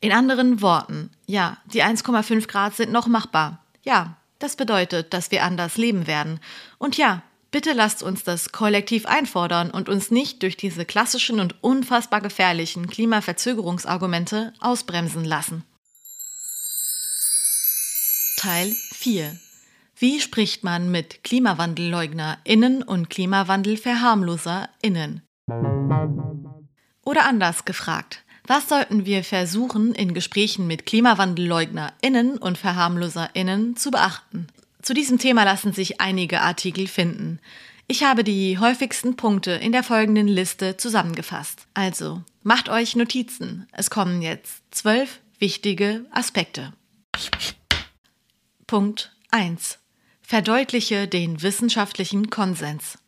[0.02, 3.64] In anderen Worten, ja, die 1,5 Grad sind noch machbar.
[3.84, 6.40] Ja, das bedeutet, dass wir anders leben werden.
[6.78, 7.24] Und ja,
[7.56, 12.88] Bitte lasst uns das kollektiv einfordern und uns nicht durch diese klassischen und unfassbar gefährlichen
[12.88, 15.64] Klimaverzögerungsargumente ausbremsen lassen.
[18.36, 19.40] Teil 4
[19.96, 25.22] Wie spricht man mit KlimawandelleugnerInnen und KlimawandelverharmloserInnen?
[27.06, 34.48] Oder anders gefragt, was sollten wir versuchen, in Gesprächen mit KlimawandelleugnerInnen und VerharmloserInnen zu beachten?
[34.86, 37.40] Zu diesem Thema lassen sich einige Artikel finden.
[37.88, 41.66] Ich habe die häufigsten Punkte in der folgenden Liste zusammengefasst.
[41.74, 43.68] Also, macht euch Notizen.
[43.72, 46.72] Es kommen jetzt zwölf wichtige Aspekte.
[48.68, 49.80] Punkt 1.
[50.22, 53.00] Verdeutliche den wissenschaftlichen Konsens.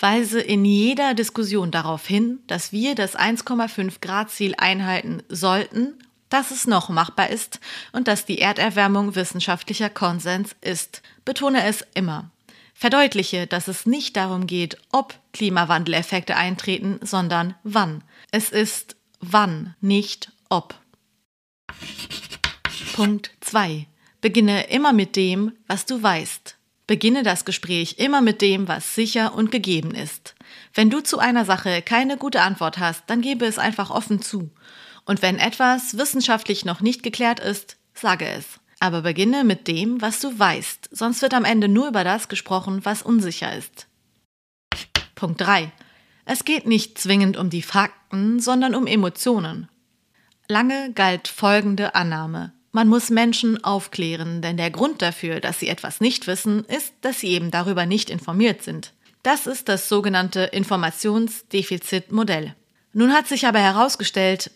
[0.00, 5.94] Weise in jeder Diskussion darauf hin, dass wir das 1,5 Grad Ziel einhalten sollten
[6.28, 7.60] dass es noch machbar ist
[7.92, 11.02] und dass die Erderwärmung wissenschaftlicher Konsens ist.
[11.24, 12.30] Betone es immer.
[12.74, 18.04] Verdeutliche, dass es nicht darum geht, ob Klimawandeleffekte eintreten, sondern wann.
[18.30, 20.74] Es ist wann, nicht ob.
[22.94, 23.86] Punkt 2.
[24.20, 26.56] Beginne immer mit dem, was du weißt.
[26.86, 30.34] Beginne das Gespräch immer mit dem, was sicher und gegeben ist.
[30.72, 34.50] Wenn du zu einer Sache keine gute Antwort hast, dann gebe es einfach offen zu.
[35.06, 38.44] Und wenn etwas wissenschaftlich noch nicht geklärt ist, sage es.
[38.78, 42.84] Aber beginne mit dem, was du weißt, sonst wird am Ende nur über das gesprochen,
[42.84, 43.86] was unsicher ist.
[45.14, 45.72] Punkt 3.
[46.26, 49.68] Es geht nicht zwingend um die Fakten, sondern um Emotionen.
[50.48, 52.52] Lange galt folgende Annahme.
[52.72, 57.20] Man muss Menschen aufklären, denn der Grund dafür, dass sie etwas nicht wissen, ist, dass
[57.20, 58.92] sie eben darüber nicht informiert sind.
[59.22, 62.54] Das ist das sogenannte Informationsdefizitmodell.
[62.92, 64.50] Nun hat sich aber herausgestellt,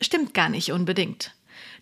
[0.00, 1.34] stimmt gar nicht unbedingt.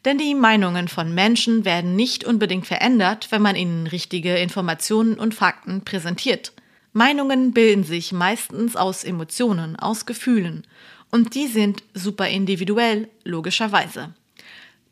[0.04, 5.34] Denn die Meinungen von Menschen werden nicht unbedingt verändert, wenn man ihnen richtige Informationen und
[5.34, 6.52] Fakten präsentiert.
[6.92, 10.66] Meinungen bilden sich meistens aus Emotionen, aus Gefühlen.
[11.10, 14.14] Und die sind super individuell, logischerweise.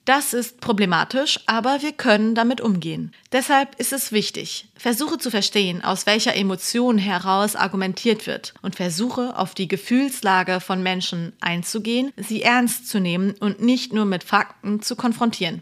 [0.08, 3.12] Das ist problematisch, aber wir können damit umgehen.
[3.30, 9.36] Deshalb ist es wichtig, versuche zu verstehen, aus welcher Emotion heraus argumentiert wird und versuche
[9.36, 14.80] auf die Gefühlslage von Menschen einzugehen, sie ernst zu nehmen und nicht nur mit Fakten
[14.80, 15.60] zu konfrontieren.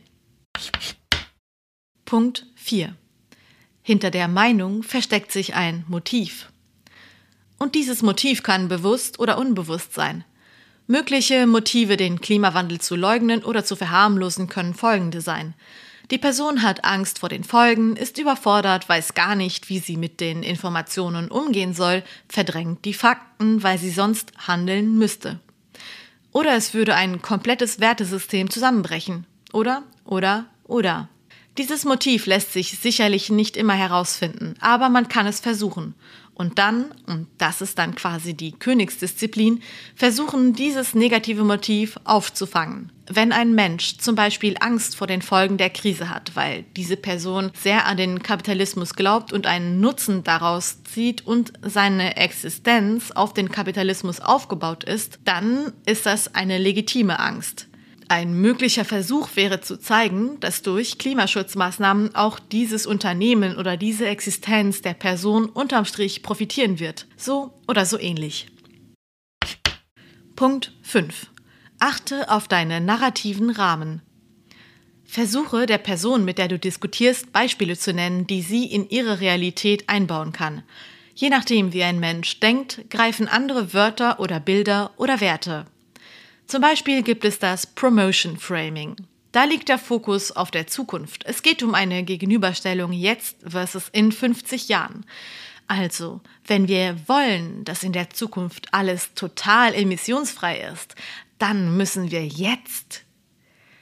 [2.04, 2.94] Punkt 4.
[3.82, 6.52] Hinter der Meinung versteckt sich ein Motiv.
[7.58, 10.24] Und dieses Motiv kann bewusst oder unbewusst sein.
[10.88, 15.54] Mögliche Motive, den Klimawandel zu leugnen oder zu verharmlosen, können folgende sein.
[16.12, 20.20] Die Person hat Angst vor den Folgen, ist überfordert, weiß gar nicht, wie sie mit
[20.20, 25.40] den Informationen umgehen soll, verdrängt die Fakten, weil sie sonst handeln müsste.
[26.30, 29.26] Oder es würde ein komplettes Wertesystem zusammenbrechen.
[29.52, 31.08] Oder, oder, oder.
[31.58, 35.94] Dieses Motiv lässt sich sicherlich nicht immer herausfinden, aber man kann es versuchen.
[36.36, 39.62] Und dann, und das ist dann quasi die Königsdisziplin,
[39.94, 42.92] versuchen dieses negative Motiv aufzufangen.
[43.08, 47.52] Wenn ein Mensch zum Beispiel Angst vor den Folgen der Krise hat, weil diese Person
[47.54, 53.50] sehr an den Kapitalismus glaubt und einen Nutzen daraus zieht und seine Existenz auf den
[53.50, 57.66] Kapitalismus aufgebaut ist, dann ist das eine legitime Angst.
[58.08, 64.80] Ein möglicher Versuch wäre zu zeigen, dass durch Klimaschutzmaßnahmen auch dieses Unternehmen oder diese Existenz
[64.80, 67.08] der Person unterm Strich profitieren wird.
[67.16, 68.46] So oder so ähnlich.
[70.36, 71.30] Punkt 5.
[71.80, 74.02] Achte auf deine narrativen Rahmen.
[75.04, 79.88] Versuche der Person, mit der du diskutierst, Beispiele zu nennen, die sie in ihre Realität
[79.88, 80.62] einbauen kann.
[81.14, 85.66] Je nachdem, wie ein Mensch denkt, greifen andere Wörter oder Bilder oder Werte.
[86.46, 88.96] Zum Beispiel gibt es das Promotion Framing.
[89.32, 91.24] Da liegt der Fokus auf der Zukunft.
[91.26, 95.04] Es geht um eine Gegenüberstellung jetzt versus in 50 Jahren.
[95.66, 100.94] Also, wenn wir wollen, dass in der Zukunft alles total emissionsfrei ist,
[101.38, 103.02] dann müssen wir jetzt.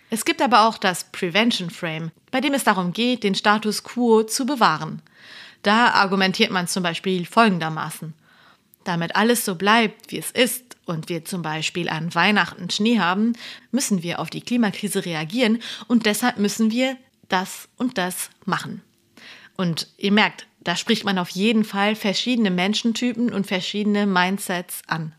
[0.08, 4.22] Es gibt aber auch das Prevention Frame, bei dem es darum geht, den Status quo
[4.22, 5.02] zu bewahren.
[5.62, 8.14] Da argumentiert man zum Beispiel folgendermaßen.
[8.84, 13.34] Damit alles so bleibt, wie es ist, und wir zum Beispiel an Weihnachten Schnee haben,
[13.70, 16.96] müssen wir auf die Klimakrise reagieren und deshalb müssen wir
[17.28, 18.82] das und das machen.
[19.56, 25.14] Und ihr merkt, da spricht man auf jeden Fall verschiedene Menschentypen und verschiedene Mindsets an.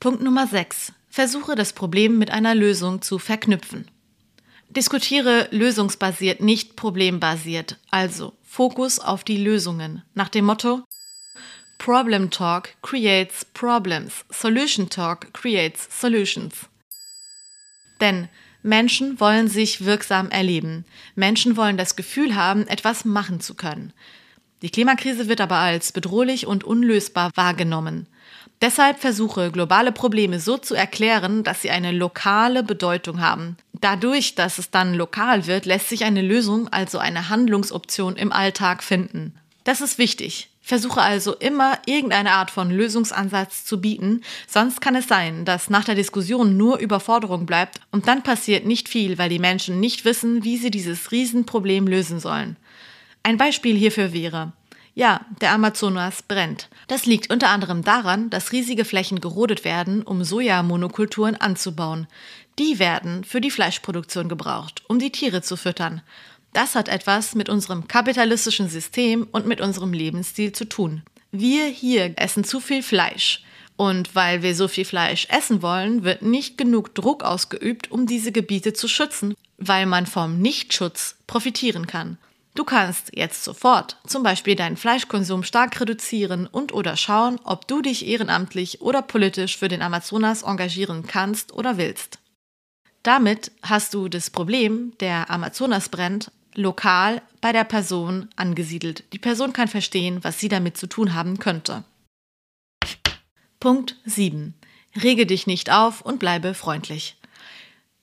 [0.00, 0.92] Punkt Nummer 6.
[1.08, 3.90] Versuche das Problem mit einer Lösung zu verknüpfen.
[4.68, 10.82] Diskutiere lösungsbasiert, nicht problembasiert, also Fokus auf die Lösungen, nach dem Motto,
[11.86, 14.24] Problem Talk creates problems.
[14.28, 16.66] Solution Talk creates solutions.
[18.00, 18.28] Denn
[18.64, 20.84] Menschen wollen sich wirksam erleben.
[21.14, 23.92] Menschen wollen das Gefühl haben, etwas machen zu können.
[24.62, 28.08] Die Klimakrise wird aber als bedrohlich und unlösbar wahrgenommen.
[28.60, 33.58] Deshalb versuche globale Probleme so zu erklären, dass sie eine lokale Bedeutung haben.
[33.74, 38.82] Dadurch, dass es dann lokal wird, lässt sich eine Lösung, also eine Handlungsoption im Alltag
[38.82, 39.38] finden.
[39.62, 40.50] Das ist wichtig.
[40.66, 45.84] Versuche also immer irgendeine Art von Lösungsansatz zu bieten, sonst kann es sein, dass nach
[45.84, 50.42] der Diskussion nur Überforderung bleibt und dann passiert nicht viel, weil die Menschen nicht wissen,
[50.42, 52.56] wie sie dieses Riesenproblem lösen sollen.
[53.22, 54.54] Ein Beispiel hierfür wäre,
[54.96, 56.68] ja, der Amazonas brennt.
[56.88, 62.08] Das liegt unter anderem daran, dass riesige Flächen gerodet werden, um Sojamonokulturen anzubauen.
[62.58, 66.02] Die werden für die Fleischproduktion gebraucht, um die Tiere zu füttern.
[66.56, 71.02] Das hat etwas mit unserem kapitalistischen System und mit unserem Lebensstil zu tun.
[71.30, 73.44] Wir hier essen zu viel Fleisch.
[73.76, 78.32] Und weil wir so viel Fleisch essen wollen, wird nicht genug Druck ausgeübt, um diese
[78.32, 82.16] Gebiete zu schützen, weil man vom Nichtschutz profitieren kann.
[82.54, 87.82] Du kannst jetzt sofort zum Beispiel deinen Fleischkonsum stark reduzieren und oder schauen, ob du
[87.82, 92.18] dich ehrenamtlich oder politisch für den Amazonas engagieren kannst oder willst.
[93.02, 99.04] Damit hast du das Problem, der Amazonas brennt, lokal bei der Person angesiedelt.
[99.12, 101.84] Die Person kann verstehen, was sie damit zu tun haben könnte.
[103.60, 104.54] Punkt 7.
[105.02, 107.16] Rege dich nicht auf und bleibe freundlich.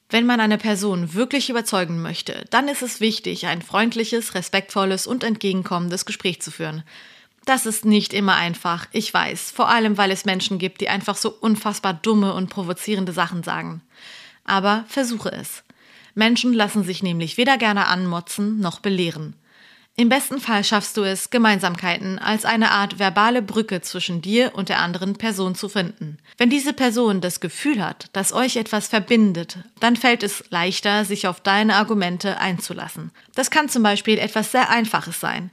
[0.10, 5.24] Wenn man eine Person wirklich überzeugen möchte, dann ist es wichtig, ein freundliches, respektvolles und
[5.24, 6.84] entgegenkommendes Gespräch zu führen.
[7.46, 11.18] Das ist nicht immer einfach, ich weiß, vor allem weil es Menschen gibt, die einfach
[11.18, 13.82] so unfassbar dumme und provozierende Sachen sagen.
[14.46, 15.64] Aber versuche es.
[16.16, 19.36] Menschen lassen sich nämlich weder gerne anmotzen noch belehren.
[19.96, 24.70] Im besten Fall schaffst du es, Gemeinsamkeiten als eine Art verbale Brücke zwischen dir und
[24.70, 26.18] der anderen Person zu finden.
[26.38, 31.28] Wenn diese Person das Gefühl hat, dass euch etwas verbindet, dann fällt es leichter, sich
[31.28, 33.12] auf deine Argumente einzulassen.
[33.36, 35.52] Das kann zum Beispiel etwas sehr Einfaches sein.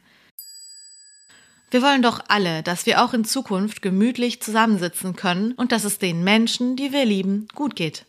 [1.71, 5.99] Wir wollen doch alle, dass wir auch in Zukunft gemütlich zusammensitzen können und dass es
[5.99, 8.07] den Menschen, die wir lieben, gut geht.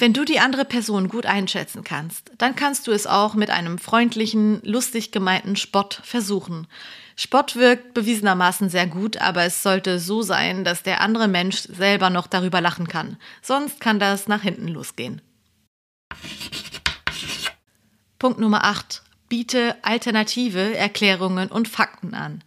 [0.00, 3.78] Wenn du die andere Person gut einschätzen kannst, dann kannst du es auch mit einem
[3.78, 6.68] freundlichen, lustig gemeinten Spott versuchen.
[7.16, 12.10] Spott wirkt bewiesenermaßen sehr gut, aber es sollte so sein, dass der andere Mensch selber
[12.10, 13.16] noch darüber lachen kann.
[13.42, 15.20] Sonst kann das nach hinten losgehen.
[18.20, 19.02] Punkt Nummer 8.
[19.28, 22.44] Biete alternative Erklärungen und Fakten an.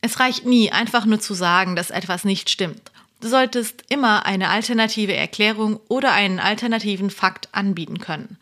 [0.00, 2.90] Es reicht nie, einfach nur zu sagen, dass etwas nicht stimmt.
[3.20, 8.38] Du solltest immer eine alternative Erklärung oder einen alternativen Fakt anbieten können.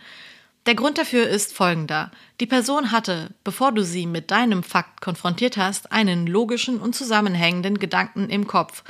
[0.67, 2.11] Der Grund dafür ist folgender.
[2.41, 7.79] Die Person hatte, bevor du sie mit deinem Fakt konfrontiert hast, einen logischen und zusammenhängenden
[7.79, 8.83] Gedanken im Kopf.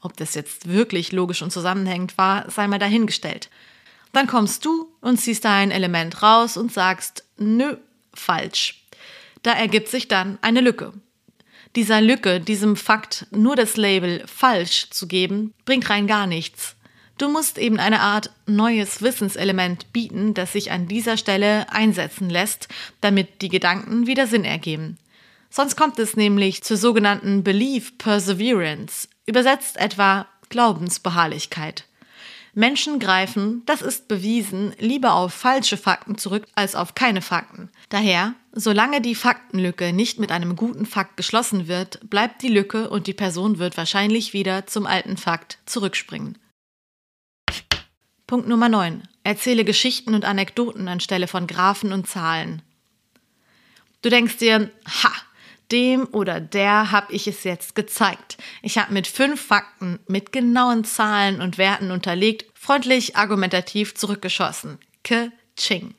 [0.00, 3.50] Ob das jetzt wirklich logisch und zusammenhängend war, sei mal dahingestellt.
[4.12, 7.76] Dann kommst du und ziehst da ein Element raus und sagst, nö,
[8.12, 8.84] falsch.
[9.42, 10.92] Da ergibt sich dann eine Lücke.
[11.74, 16.76] Dieser Lücke, diesem Fakt nur das Label falsch zu geben, bringt rein gar nichts.
[17.16, 22.68] Du musst eben eine Art neues Wissenselement bieten, das sich an dieser Stelle einsetzen lässt,
[23.00, 24.98] damit die Gedanken wieder Sinn ergeben.
[25.48, 31.84] Sonst kommt es nämlich zur sogenannten Belief Perseverance, übersetzt etwa Glaubensbeharrlichkeit.
[32.54, 37.70] Menschen greifen, das ist bewiesen, lieber auf falsche Fakten zurück als auf keine Fakten.
[37.88, 43.06] Daher, solange die Faktenlücke nicht mit einem guten Fakt geschlossen wird, bleibt die Lücke und
[43.06, 46.36] die Person wird wahrscheinlich wieder zum alten Fakt zurückspringen.
[48.26, 49.02] Punkt Nummer 9.
[49.24, 52.60] Erzähle Geschichten und Anekdoten anstelle von Graphen und Zahlen.
[54.02, 55.12] Du denkst dir, ha,
[55.72, 58.36] dem oder der habe ich es jetzt gezeigt.
[58.60, 64.78] Ich habe mit fünf Fakten, mit genauen Zahlen und Werten unterlegt, freundlich argumentativ zurückgeschossen.
[65.02, 65.94] Ke-Ching.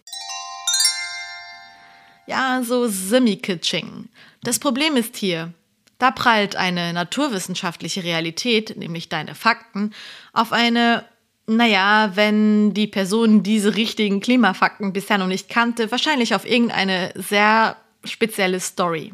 [2.27, 4.07] Ja, so semi-Ke-Ching.
[4.43, 5.53] Das Problem ist hier,
[5.97, 9.93] da prallt eine naturwissenschaftliche Realität, nämlich deine Fakten,
[10.31, 11.05] auf eine
[11.45, 17.75] naja, wenn die Person diese richtigen Klimafakten bisher noch nicht kannte, wahrscheinlich auf irgendeine sehr
[18.05, 19.11] spezielle Story.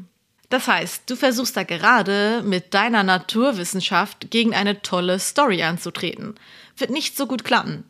[0.50, 6.36] Das heißt, du versuchst da gerade mit deiner Naturwissenschaft gegen eine tolle Story anzutreten.
[6.76, 7.84] Wird nicht so gut klappen.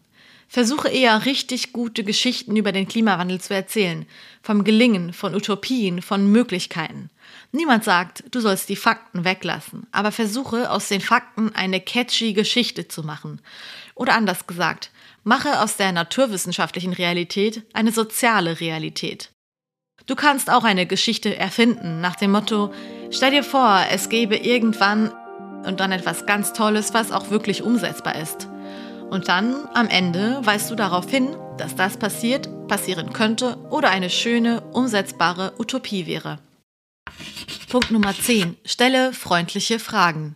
[0.51, 4.07] Versuche eher richtig gute Geschichten über den Klimawandel zu erzählen.
[4.41, 7.11] Vom Gelingen, von Utopien, von Möglichkeiten.
[7.51, 12.87] Niemand sagt, du sollst die Fakten weglassen, aber versuche aus den Fakten eine catchy Geschichte
[12.87, 13.41] zu machen.
[13.93, 14.89] Oder anders gesagt,
[15.23, 19.29] mache aus der naturwissenschaftlichen Realität eine soziale Realität.
[20.09, 22.73] Du kannst auch eine Geschichte erfinden nach dem Motto,
[23.11, 25.11] stell dir vor, es gäbe irgendwann
[25.67, 28.47] und dann etwas ganz Tolles, was auch wirklich umsetzbar ist.
[29.11, 34.09] Und dann am Ende weist du darauf hin, dass das passiert, passieren könnte oder eine
[34.09, 36.39] schöne, umsetzbare Utopie wäre.
[37.69, 38.57] Punkt Nummer 10.
[38.65, 40.35] Stelle freundliche Fragen.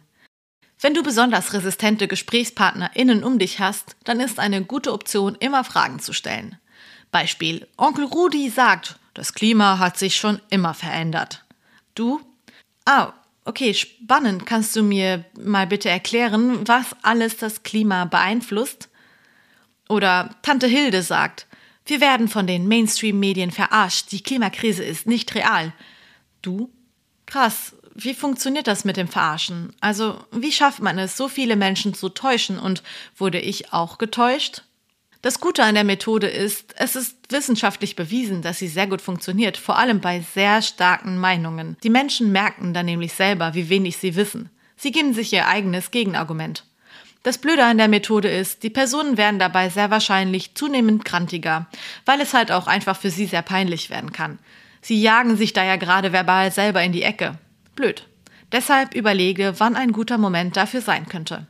[0.80, 5.98] Wenn du besonders resistente GesprächspartnerInnen um dich hast, dann ist eine gute Option, immer Fragen
[5.98, 6.60] zu stellen.
[7.10, 11.44] Beispiel: Onkel Rudi sagt, das Klima hat sich schon immer verändert.
[11.96, 12.22] Du?
[12.86, 13.14] Ah,
[13.46, 14.46] okay, spannend.
[14.46, 18.90] Kannst du mir mal bitte erklären, was alles das Klima beeinflusst?
[19.90, 21.48] Oder Tante Hilde sagt,
[21.86, 25.74] wir werden von den Mainstream-Medien verarscht, die Klimakrise ist nicht real.
[26.42, 26.72] Du?
[27.26, 29.74] Krass, wie funktioniert das mit dem Verarschen?
[29.80, 32.84] Also, wie schafft man es, so viele Menschen zu täuschen und
[33.18, 34.64] wurde ich auch getäuscht?
[35.24, 39.56] Das Gute an der Methode ist, es ist wissenschaftlich bewiesen, dass sie sehr gut funktioniert,
[39.56, 41.78] vor allem bei sehr starken Meinungen.
[41.82, 44.50] Die Menschen merken dann nämlich selber, wie wenig sie wissen.
[44.76, 46.66] Sie geben sich ihr eigenes Gegenargument.
[47.24, 51.68] Das Blöde an der Methode ist, die Personen werden dabei sehr wahrscheinlich zunehmend krantiger,
[52.06, 54.40] weil es halt auch einfach für sie sehr peinlich werden kann.
[54.82, 57.40] Sie jagen sich da ja gerade verbal selber in die Ecke.
[57.76, 58.10] Blöd.
[58.52, 61.48] Deshalb überlege, wann ein guter Moment dafür sein könnte.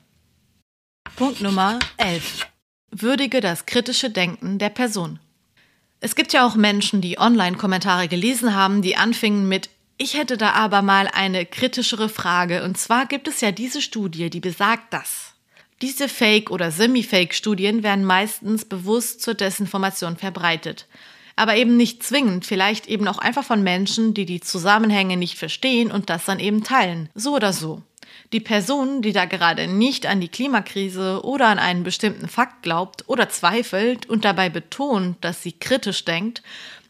[1.15, 2.53] Punkt Nummer 11.
[2.96, 5.20] Würdige das kritische Denken der Person.
[6.00, 10.52] Es gibt ja auch Menschen, die Online-Kommentare gelesen haben, die anfingen mit Ich hätte da
[10.52, 12.64] aber mal eine kritischere Frage.
[12.64, 15.34] Und zwar gibt es ja diese Studie, die besagt das.
[15.82, 20.88] Diese Fake- oder Semi-Fake-Studien werden meistens bewusst zur Desinformation verbreitet.
[21.36, 25.91] Aber eben nicht zwingend, vielleicht eben auch einfach von Menschen, die die Zusammenhänge nicht verstehen
[25.91, 27.10] und das dann eben teilen.
[27.16, 27.82] So oder so.
[28.34, 33.07] Die Person, die da gerade nicht an die Klimakrise oder an einen bestimmten Fakt glaubt
[33.07, 36.41] oder zweifelt und dabei betont, dass sie kritisch denkt,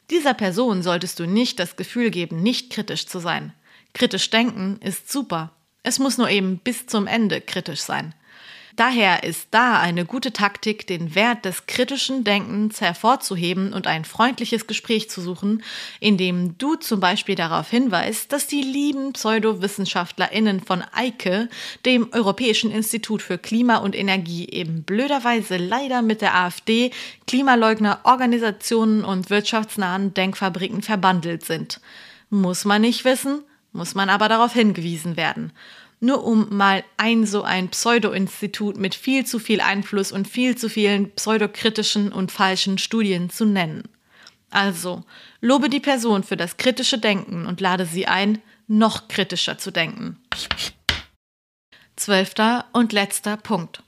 [0.09, 3.51] dieser Person solltest du nicht das Gefühl geben, nicht kritisch zu sein.
[3.93, 5.51] Kritisch denken ist super.
[5.83, 8.15] Es muss nur eben bis zum Ende kritisch sein.
[8.75, 14.65] Daher ist da eine gute Taktik, den Wert des kritischen Denkens hervorzuheben und ein freundliches
[14.65, 15.61] Gespräch zu suchen,
[15.99, 21.49] indem du zum Beispiel darauf hinweist, dass die lieben PseudowissenschaftlerInnen von EIKE,
[21.85, 26.89] dem Europäischen Institut für Klima und Energie, eben blöderweise leider mit der AfD,
[27.27, 31.79] Klimaleugner, Organisationen und wirtschaftsnahen Denkfabriken verbandelt sind.
[32.31, 35.51] Muss man nicht wissen, muss man aber darauf hingewiesen werden
[36.03, 40.69] nur um mal ein so ein Pseudo-Institut mit viel zu viel Einfluss und viel zu
[40.69, 43.83] vielen pseudokritischen und falschen Studien zu nennen.
[44.49, 45.03] Also,
[45.39, 50.17] lobe die Person für das kritische Denken und lade sie ein, noch kritischer zu denken.
[51.95, 53.81] Zwölfter und letzter Punkt.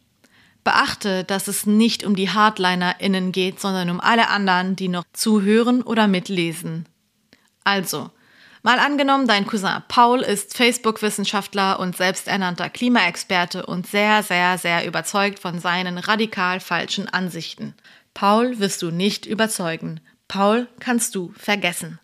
[0.64, 5.82] Beachte, dass es nicht um die HardlinerInnen geht, sondern um alle anderen, die noch zuhören
[5.82, 6.88] oder mitlesen.
[7.64, 8.10] Also,
[8.66, 15.38] Mal angenommen, dein Cousin Paul ist Facebook-Wissenschaftler und selbsternannter Klimaexperte und sehr, sehr, sehr überzeugt
[15.38, 17.76] von seinen radikal falschen Ansichten.
[18.16, 20.00] Paul wirst du nicht überzeugen.
[20.28, 22.00] Paul kannst du vergessen.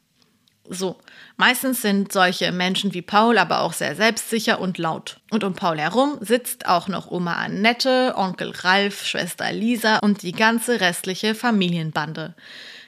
[0.70, 1.00] So,
[1.36, 5.20] meistens sind solche Menschen wie Paul aber auch sehr selbstsicher und laut.
[5.32, 10.32] Und um Paul herum sitzt auch noch Oma Annette, Onkel Ralf, Schwester Lisa und die
[10.32, 12.36] ganze restliche Familienbande.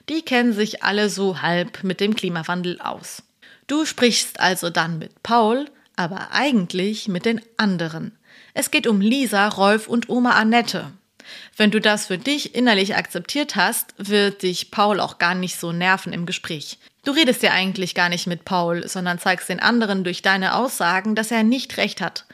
[0.10, 3.24] Die kennen sich alle so halb mit dem Klimawandel aus.
[3.68, 8.18] Du sprichst also dann mit Paul, aber eigentlich mit den anderen.
[8.54, 10.92] Es geht um Lisa, Rolf und Oma Annette.
[11.56, 15.72] Wenn du das für dich innerlich akzeptiert hast, wird dich Paul auch gar nicht so
[15.72, 16.78] nerven im Gespräch.
[17.06, 21.16] Du redest ja eigentlich gar nicht mit Paul, sondern zeigst den anderen durch deine Aussagen,
[21.16, 22.26] dass er nicht recht hat.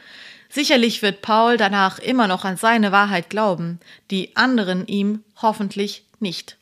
[0.48, 3.78] Sicherlich wird Paul danach immer noch an seine Wahrheit glauben,
[4.10, 6.56] die anderen ihm hoffentlich nicht.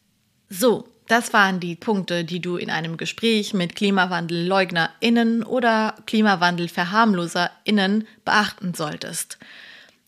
[0.50, 8.74] So, das waren die Punkte, die du in einem Gespräch mit KlimawandelleugnerInnen oder KlimawandelverharmloserInnen beachten
[8.74, 9.38] solltest.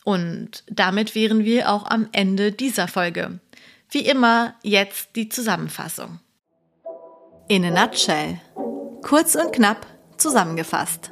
[0.04, 3.40] Und damit wären wir auch am Ende dieser Folge.
[3.90, 6.20] Wie immer jetzt die Zusammenfassung.
[7.48, 8.40] In a nutshell.
[9.02, 9.86] Kurz und knapp
[10.16, 11.10] zusammengefasst.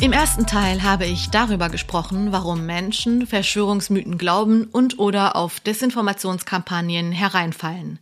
[0.00, 7.12] Im ersten Teil habe ich darüber gesprochen, warum Menschen Verschwörungsmythen glauben und oder auf Desinformationskampagnen
[7.12, 8.00] hereinfallen.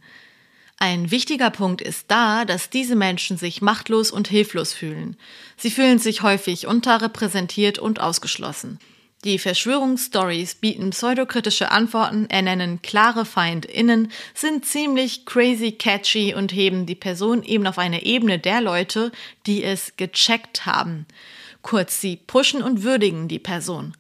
[0.79, 5.17] Ein wichtiger Punkt ist da, dass diese Menschen sich machtlos und hilflos fühlen.
[5.57, 8.81] Sie fühlen sich häufig unterrepräsentiert und ausgeschlossen.
[9.23, 16.97] Die Verschwörungsstories bieten pseudokritische Antworten, ernennen klare FeindInnen, sind ziemlich crazy catchy und heben die
[16.97, 19.13] Person eben auf eine Ebene der Leute,
[19.47, 21.07] die es gecheckt haben.
[21.63, 23.95] Kurz, sie pushen und würdigen die Person.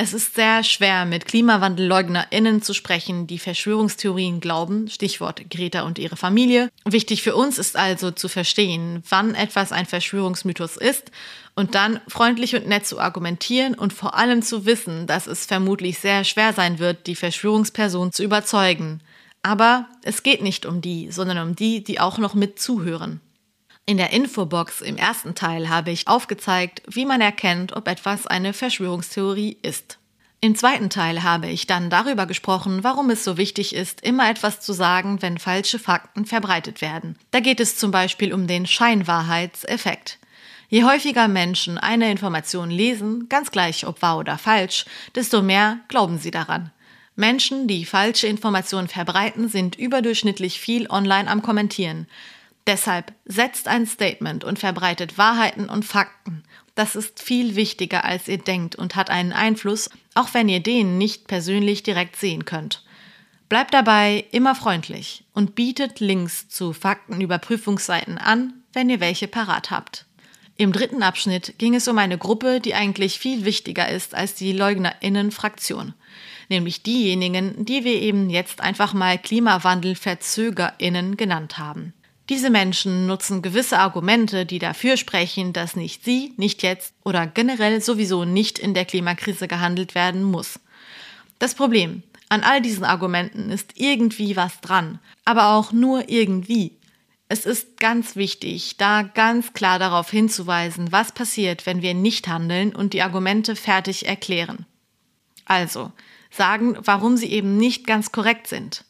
[0.00, 6.16] Es ist sehr schwer, mit KlimawandelleugnerInnen zu sprechen, die Verschwörungstheorien glauben, Stichwort Greta und ihre
[6.16, 6.70] Familie.
[6.84, 11.10] Wichtig für uns ist also zu verstehen, wann etwas ein Verschwörungsmythos ist
[11.56, 15.98] und dann freundlich und nett zu argumentieren und vor allem zu wissen, dass es vermutlich
[15.98, 19.00] sehr schwer sein wird, die Verschwörungsperson zu überzeugen.
[19.42, 23.20] Aber es geht nicht um die, sondern um die, die auch noch mit zuhören.
[23.88, 28.52] In der Infobox im ersten Teil habe ich aufgezeigt, wie man erkennt, ob etwas eine
[28.52, 29.96] Verschwörungstheorie ist.
[30.42, 34.60] Im zweiten Teil habe ich dann darüber gesprochen, warum es so wichtig ist, immer etwas
[34.60, 37.16] zu sagen, wenn falsche Fakten verbreitet werden.
[37.30, 40.18] Da geht es zum Beispiel um den Scheinwahrheitseffekt.
[40.68, 44.84] Je häufiger Menschen eine Information lesen, ganz gleich ob wahr oder falsch,
[45.14, 46.72] desto mehr glauben sie daran.
[47.16, 52.06] Menschen, die falsche Informationen verbreiten, sind überdurchschnittlich viel online am Kommentieren.
[52.68, 56.42] Deshalb setzt ein Statement und verbreitet Wahrheiten und Fakten.
[56.74, 60.98] Das ist viel wichtiger, als ihr denkt und hat einen Einfluss, auch wenn ihr den
[60.98, 62.84] nicht persönlich direkt sehen könnt.
[63.48, 70.04] Bleibt dabei immer freundlich und bietet Links zu Faktenüberprüfungsseiten an, wenn ihr welche parat habt.
[70.58, 74.52] Im dritten Abschnitt ging es um eine Gruppe, die eigentlich viel wichtiger ist als die
[74.52, 75.94] Leugnerinnen-Fraktion,
[76.50, 81.94] nämlich diejenigen, die wir eben jetzt einfach mal Klimawandelverzögerinnen genannt haben.
[82.28, 87.80] Diese Menschen nutzen gewisse Argumente, die dafür sprechen, dass nicht sie, nicht jetzt oder generell
[87.80, 90.60] sowieso nicht in der Klimakrise gehandelt werden muss.
[91.38, 96.76] Das Problem an all diesen Argumenten ist irgendwie was dran, aber auch nur irgendwie.
[97.30, 102.74] Es ist ganz wichtig, da ganz klar darauf hinzuweisen, was passiert, wenn wir nicht handeln
[102.74, 104.66] und die Argumente fertig erklären.
[105.46, 105.92] Also,
[106.30, 108.84] sagen, warum sie eben nicht ganz korrekt sind.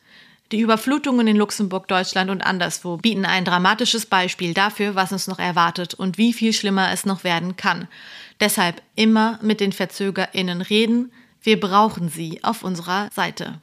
[0.51, 5.39] Die Überflutungen in Luxemburg, Deutschland und anderswo bieten ein dramatisches Beispiel dafür, was uns noch
[5.39, 7.87] erwartet und wie viel schlimmer es noch werden kann.
[8.41, 11.13] Deshalb immer mit den VerzögerInnen reden.
[11.43, 13.61] Wir brauchen sie auf unserer Seite.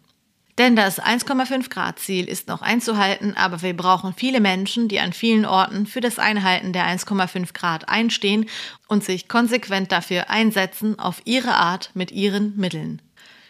[0.59, 5.11] Denn das 1,5 Grad Ziel ist noch einzuhalten, aber wir brauchen viele Menschen, die an
[5.11, 8.45] vielen Orten für das Einhalten der 1,5 Grad einstehen
[8.87, 13.01] und sich konsequent dafür einsetzen, auf ihre Art mit ihren Mitteln.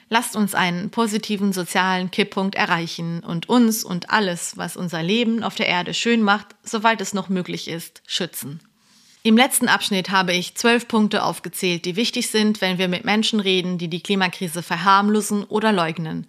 [0.09, 5.55] Lasst uns einen positiven sozialen Kipppunkt erreichen und uns und alles, was unser Leben auf
[5.55, 8.59] der Erde schön macht, soweit es noch möglich ist, schützen.
[9.23, 13.39] Im letzten Abschnitt habe ich zwölf Punkte aufgezählt, die wichtig sind, wenn wir mit Menschen
[13.39, 16.27] reden, die die Klimakrise verharmlosen oder leugnen.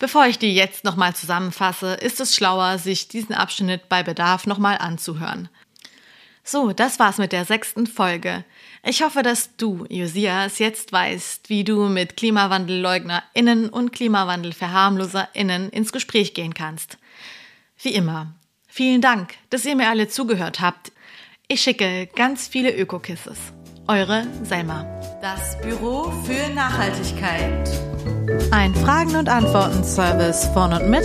[0.00, 4.78] Bevor ich die jetzt nochmal zusammenfasse, ist es schlauer, sich diesen Abschnitt bei Bedarf nochmal
[4.78, 5.48] anzuhören.
[6.42, 8.44] So, das war's mit der sechsten Folge.
[8.84, 16.34] Ich hoffe, dass du, Josias, jetzt weißt, wie du mit KlimawandelleugnerInnen und KlimawandelverharmloserInnen ins Gespräch
[16.34, 16.98] gehen kannst.
[17.80, 18.34] Wie immer,
[18.66, 20.90] vielen Dank, dass ihr mir alle zugehört habt.
[21.46, 23.38] Ich schicke ganz viele Ökokisses.
[23.86, 24.84] Eure Selma.
[25.20, 27.68] Das Büro für Nachhaltigkeit.
[28.50, 31.04] Ein Fragen- und Antworten-Service von und mit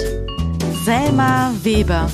[0.84, 2.10] Selma Weber.